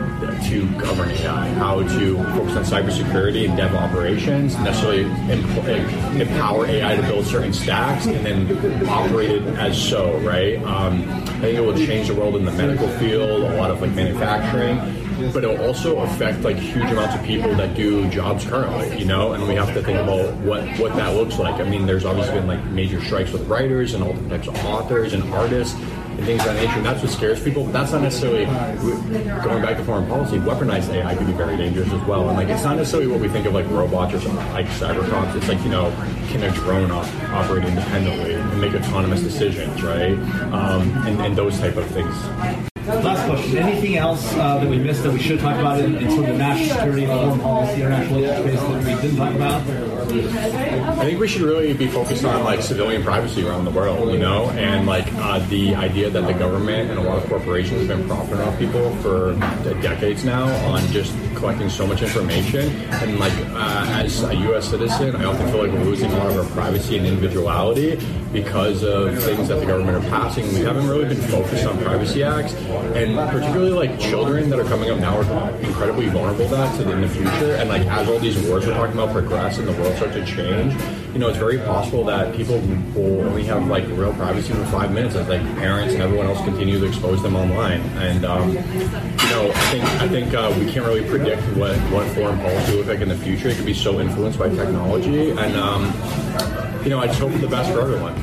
to 0.49 0.71
govern 0.79 1.11
AI, 1.11 1.49
how 1.51 1.83
to 1.83 2.17
focus 2.17 2.57
on 2.57 2.65
cybersecurity 2.65 3.47
and 3.47 3.55
dev 3.55 3.75
operations, 3.75 4.57
necessarily 4.61 5.05
em- 5.31 6.21
empower 6.21 6.65
AI 6.65 6.97
to 6.97 7.03
build 7.03 7.27
certain 7.27 7.53
stacks 7.53 8.07
and 8.07 8.25
then 8.25 8.89
operate 8.89 9.31
it 9.31 9.43
as 9.59 9.79
so, 9.81 10.17
right? 10.21 10.57
Um, 10.63 11.07
I 11.11 11.41
think 11.41 11.59
it 11.59 11.61
will 11.61 11.77
change 11.77 12.09
the 12.09 12.15
world 12.15 12.35
in 12.37 12.47
the 12.47 12.53
medical 12.53 12.89
field, 12.99 13.43
a 13.43 13.57
lot 13.59 13.71
of 13.71 13.83
like 13.83 13.91
manufacturing 13.93 14.98
but 15.33 15.45
it'll 15.45 15.67
also 15.67 15.99
affect 16.01 16.43
like 16.43 16.57
huge 16.57 16.91
amounts 16.91 17.15
of 17.15 17.25
people 17.25 17.55
that 17.57 17.75
do 17.75 18.09
jobs 18.11 18.45
currently, 18.45 18.99
you 18.99 19.05
know, 19.05 19.33
and 19.33 19.47
we 19.47 19.55
have 19.55 19.73
to 19.75 19.83
think 19.83 19.99
about 19.99 20.35
what 20.39 20.65
what 20.79 20.95
that 20.97 21.15
looks 21.15 21.39
like. 21.39 21.61
I 21.61 21.69
mean, 21.69 21.87
there's 21.87 22.05
obviously 22.05 22.35
been 22.35 22.47
like 22.47 22.65
major 22.67 23.03
strikes 23.03 23.33
with 23.33 23.47
writers 23.49 23.95
and 23.95 24.03
all 24.03 24.13
different 24.13 24.31
types 24.31 24.49
of 24.49 24.65
authors 24.65 25.13
and 25.13 25.23
artists 25.35 25.79
and 26.19 26.27
things 26.27 26.41
of 26.41 26.47
that 26.47 26.57
nature, 26.57 26.77
and 26.77 26.87
that's 26.87 27.03
what 27.03 27.11
scares 27.11 27.43
people. 27.43 27.65
But 27.65 27.73
that's 27.73 27.93
not 27.93 28.03
necessarily 28.03 28.45
going 28.45 29.63
back 29.63 29.77
to 29.77 29.85
foreign 29.85 30.07
policy. 30.09 30.39
Weaponized 30.39 30.91
AI 30.91 31.15
could 31.15 31.27
be 31.27 31.33
very 31.33 31.57
dangerous 31.57 31.93
as 31.93 32.03
well, 32.03 32.29
and 32.29 32.37
like 32.37 32.49
it's 32.49 32.65
not 32.65 32.77
necessarily 32.77 33.09
what 33.09 33.21
we 33.21 33.29
think 33.29 33.47
of 33.47 33.55
like 33.55 33.69
robots 33.71 34.15
or 34.15 34.21
something 34.21 34.53
like 34.53 34.67
cyber 34.67 35.09
cops. 35.11 35.35
It's 35.37 35.49
like 35.49 35.63
you 35.63 35.71
know, 35.71 35.91
can 36.29 36.43
a 36.43 36.51
drone 36.53 36.91
op- 36.91 37.07
operate 37.31 37.65
independently 37.65 38.35
and 38.35 38.61
make 38.61 38.75
autonomous 38.75 39.21
decisions, 39.21 39.83
right? 39.83 40.13
Um, 40.53 40.91
and, 41.07 41.21
and 41.21 41.37
those 41.37 41.59
type 41.59 41.77
of 41.77 41.87
things. 41.87 42.78
Last 42.89 43.27
question. 43.27 43.59
Anything 43.59 43.97
else 43.99 44.33
uh, 44.35 44.59
that 44.59 44.69
we 44.69 44.79
missed 44.79 45.03
that 45.03 45.13
we 45.13 45.19
should 45.19 45.41
talk 45.41 45.59
about 45.59 45.79
in, 45.79 45.97
in 45.97 46.11
sort 46.11 46.25
of 46.25 46.33
the 46.33 46.39
national 46.39 46.75
security, 46.77 47.07
foreign 47.07 47.41
policy, 47.41 47.83
international 47.83 48.21
space 48.21 48.61
that 48.61 48.85
we 48.85 49.03
didn't 49.03 49.17
talk 49.17 49.35
about? 49.35 49.88
I 50.11 51.05
think 51.05 51.21
we 51.21 51.29
should 51.29 51.43
really 51.43 51.75
be 51.75 51.87
focused 51.87 52.25
on 52.25 52.43
like 52.45 52.63
civilian 52.63 53.03
privacy 53.03 53.47
around 53.47 53.65
the 53.65 53.71
world, 53.71 54.11
you 54.11 54.19
know, 54.19 54.51
and 54.51 54.87
like 54.87 55.07
uh, 55.15 55.39
the 55.49 55.75
idea 55.75 56.09
that 56.09 56.27
the 56.27 56.33
government 56.33 56.91
and 56.91 56.99
a 56.99 57.03
lot 57.03 57.23
of 57.23 57.29
corporations 57.29 57.87
have 57.87 57.99
been 57.99 58.09
profiting 58.09 58.41
off 58.41 58.59
people 58.59 58.95
for 58.97 59.35
decades 59.83 60.25
now 60.25 60.47
on 60.67 60.87
just 60.89 61.15
collecting 61.35 61.69
so 61.69 61.87
much 61.87 62.03
information. 62.03 62.71
And 63.03 63.19
like 63.19 63.33
uh, 63.51 63.85
as 63.89 64.23
a 64.23 64.35
U.S. 64.35 64.69
citizen, 64.69 65.15
I 65.17 65.25
often 65.25 65.47
feel 65.51 65.63
like 65.63 65.73
we're 65.73 65.85
losing 65.85 66.11
a 66.11 66.17
lot 66.17 66.31
of 66.31 66.39
our 66.39 66.53
privacy 66.55 66.97
and 66.97 67.07
individuality 67.07 67.97
because 68.33 68.83
of 68.83 69.23
things 69.23 69.49
that 69.49 69.61
the 69.61 69.67
government 69.67 70.05
are 70.05 70.09
passing. 70.11 70.47
We 70.49 70.61
haven't 70.61 70.89
really 70.89 71.07
been 71.07 71.23
focused 71.29 71.67
on 71.67 71.79
privacy 71.79 72.23
acts, 72.23 72.55
and 72.55 73.17
particularly 73.31 73.73
like 73.73 73.99
children 73.99 74.51
that 74.51 74.59
are 74.59 74.65
coming 74.65 74.91
up 74.91 74.99
now 74.99 75.19
are 75.19 75.51
incredibly 75.61 76.09
vulnerable 76.09 76.49
to 76.49 76.57
that 76.57 76.79
the, 76.79 76.93
in 76.93 77.01
the 77.01 77.09
future. 77.09 77.55
And 77.57 77.69
like 77.69 77.83
as 77.87 78.09
all 78.09 78.19
these 78.19 78.37
wars 78.47 78.67
we're 78.67 78.75
talking 78.75 78.95
about 78.95 79.13
progress 79.13 79.59
and 79.59 79.67
the 79.67 79.73
world 79.73 79.97
start 79.99 80.13
to 80.13 80.25
change, 80.25 80.73
you 81.13 81.19
know, 81.19 81.29
it's 81.29 81.39
very 81.39 81.59
possible 81.59 82.05
that 82.05 82.35
people 82.35 82.59
will 82.95 83.27
only 83.27 83.45
have 83.45 83.67
like 83.67 83.87
real 83.89 84.13
privacy 84.15 84.53
for 84.53 84.65
five 84.67 84.93
minutes 84.93 85.15
as 85.17 85.29
like 85.29 85.43
parents 85.57 85.93
and 85.95 86.03
everyone 86.03 86.27
else 86.27 86.43
continue 86.45 86.79
to 86.79 86.87
expose 86.87 87.23
them 87.23 87.37
online. 87.37 87.81
And 87.99 88.25
um, 88.25 88.51
you 88.51 89.29
know, 89.31 89.51
I 89.55 89.71
think 89.71 89.85
I 89.85 90.09
think 90.09 90.35
uh, 90.35 90.55
we 90.59 90.71
can't 90.71 90.87
really 90.87 91.07
predict 91.09 91.43
what 91.57 91.77
what 91.91 92.07
foreign 92.15 92.39
policy 92.39 92.77
will 92.77 92.85
like 92.85 93.01
in 93.01 93.09
the 93.09 93.19
future. 93.19 93.49
It 93.49 93.57
could 93.57 93.67
be 93.67 93.75
so 93.75 94.01
influenced 94.01 94.39
by 94.39 94.49
technology, 94.49 95.31
and 95.31 95.57
um, 95.57 95.85
you 96.85 96.91
know, 96.91 97.01
I 97.01 97.09
just 97.09 97.19
hope 97.19 97.33
for 97.33 97.39
the 97.39 97.49
best 97.49 97.73
for 97.73 97.81
everyone. 97.81 98.15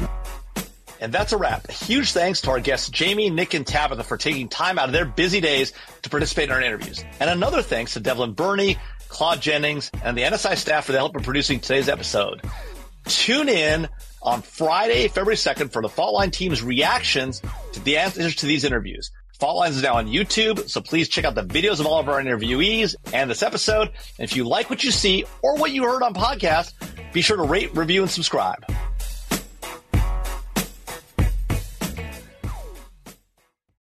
And 1.02 1.14
that's 1.14 1.34
a 1.34 1.38
wrap. 1.38 1.68
A 1.70 1.72
huge 1.72 2.14
thanks 2.14 2.42
to 2.42 2.52
our 2.52 2.60
guests, 2.60 2.90
Jamie, 2.90 3.30
Nick, 3.30 3.54
and 3.54 3.68
Tabitha 3.68 4.04
for 4.04 4.18
taking 4.18 4.48
time 4.48 4.80
out 4.80 4.88
of 4.88 4.94
their 4.94 5.06
busy 5.06 5.42
days 5.42 5.74
to 6.02 6.10
participate 6.10 6.46
in 6.46 6.52
our 6.52 6.62
interviews. 6.62 7.04
And 7.20 7.30
another 7.30 7.62
thanks 7.62 7.94
to 7.94 8.00
Devlin 8.00 8.34
Burney, 8.34 8.78
Claude 9.16 9.40
Jennings, 9.40 9.90
and 10.04 10.18
the 10.18 10.24
NSI 10.24 10.58
staff 10.58 10.84
for 10.84 10.92
the 10.92 10.98
help 10.98 11.16
in 11.16 11.24
producing 11.24 11.62
today's 11.62 11.88
episode. 11.88 12.42
Tune 13.06 13.48
in 13.48 13.88
on 14.22 14.42
Friday, 14.42 15.08
February 15.08 15.38
2nd 15.38 15.72
for 15.72 15.82
the 15.82 15.88
Fault 15.88 16.16
Line 16.16 16.32
team's 16.32 16.62
reactions 16.62 17.42
to 17.72 17.80
the 17.80 17.96
answers 17.96 18.36
to 18.36 18.46
these 18.46 18.66
interviews. 18.66 19.12
Fault 19.40 19.56
Lines 19.56 19.78
is 19.78 19.84
now 19.84 19.94
on 19.94 20.08
YouTube, 20.08 20.70
so 20.70 20.82
please 20.82 21.08
check 21.08 21.24
out 21.24 21.34
the 21.34 21.46
videos 21.46 21.80
of 21.80 21.86
all 21.86 21.98
of 21.98 22.10
our 22.10 22.22
interviewees 22.22 22.94
and 23.14 23.32
this 23.32 23.42
episode. 23.42 23.88
And 24.20 24.30
if 24.30 24.36
you 24.36 24.44
like 24.44 24.70
what 24.70 24.84
you 24.84 24.92
see 24.92 25.24
or 25.42 25.56
what 25.56 25.72
you 25.72 25.84
heard 25.84 26.04
on 26.04 26.14
podcast, 26.14 26.74
be 27.14 27.22
sure 27.22 27.38
to 27.38 27.44
rate, 27.44 27.74
review, 27.74 28.02
and 28.02 28.12
subscribe. 28.12 28.66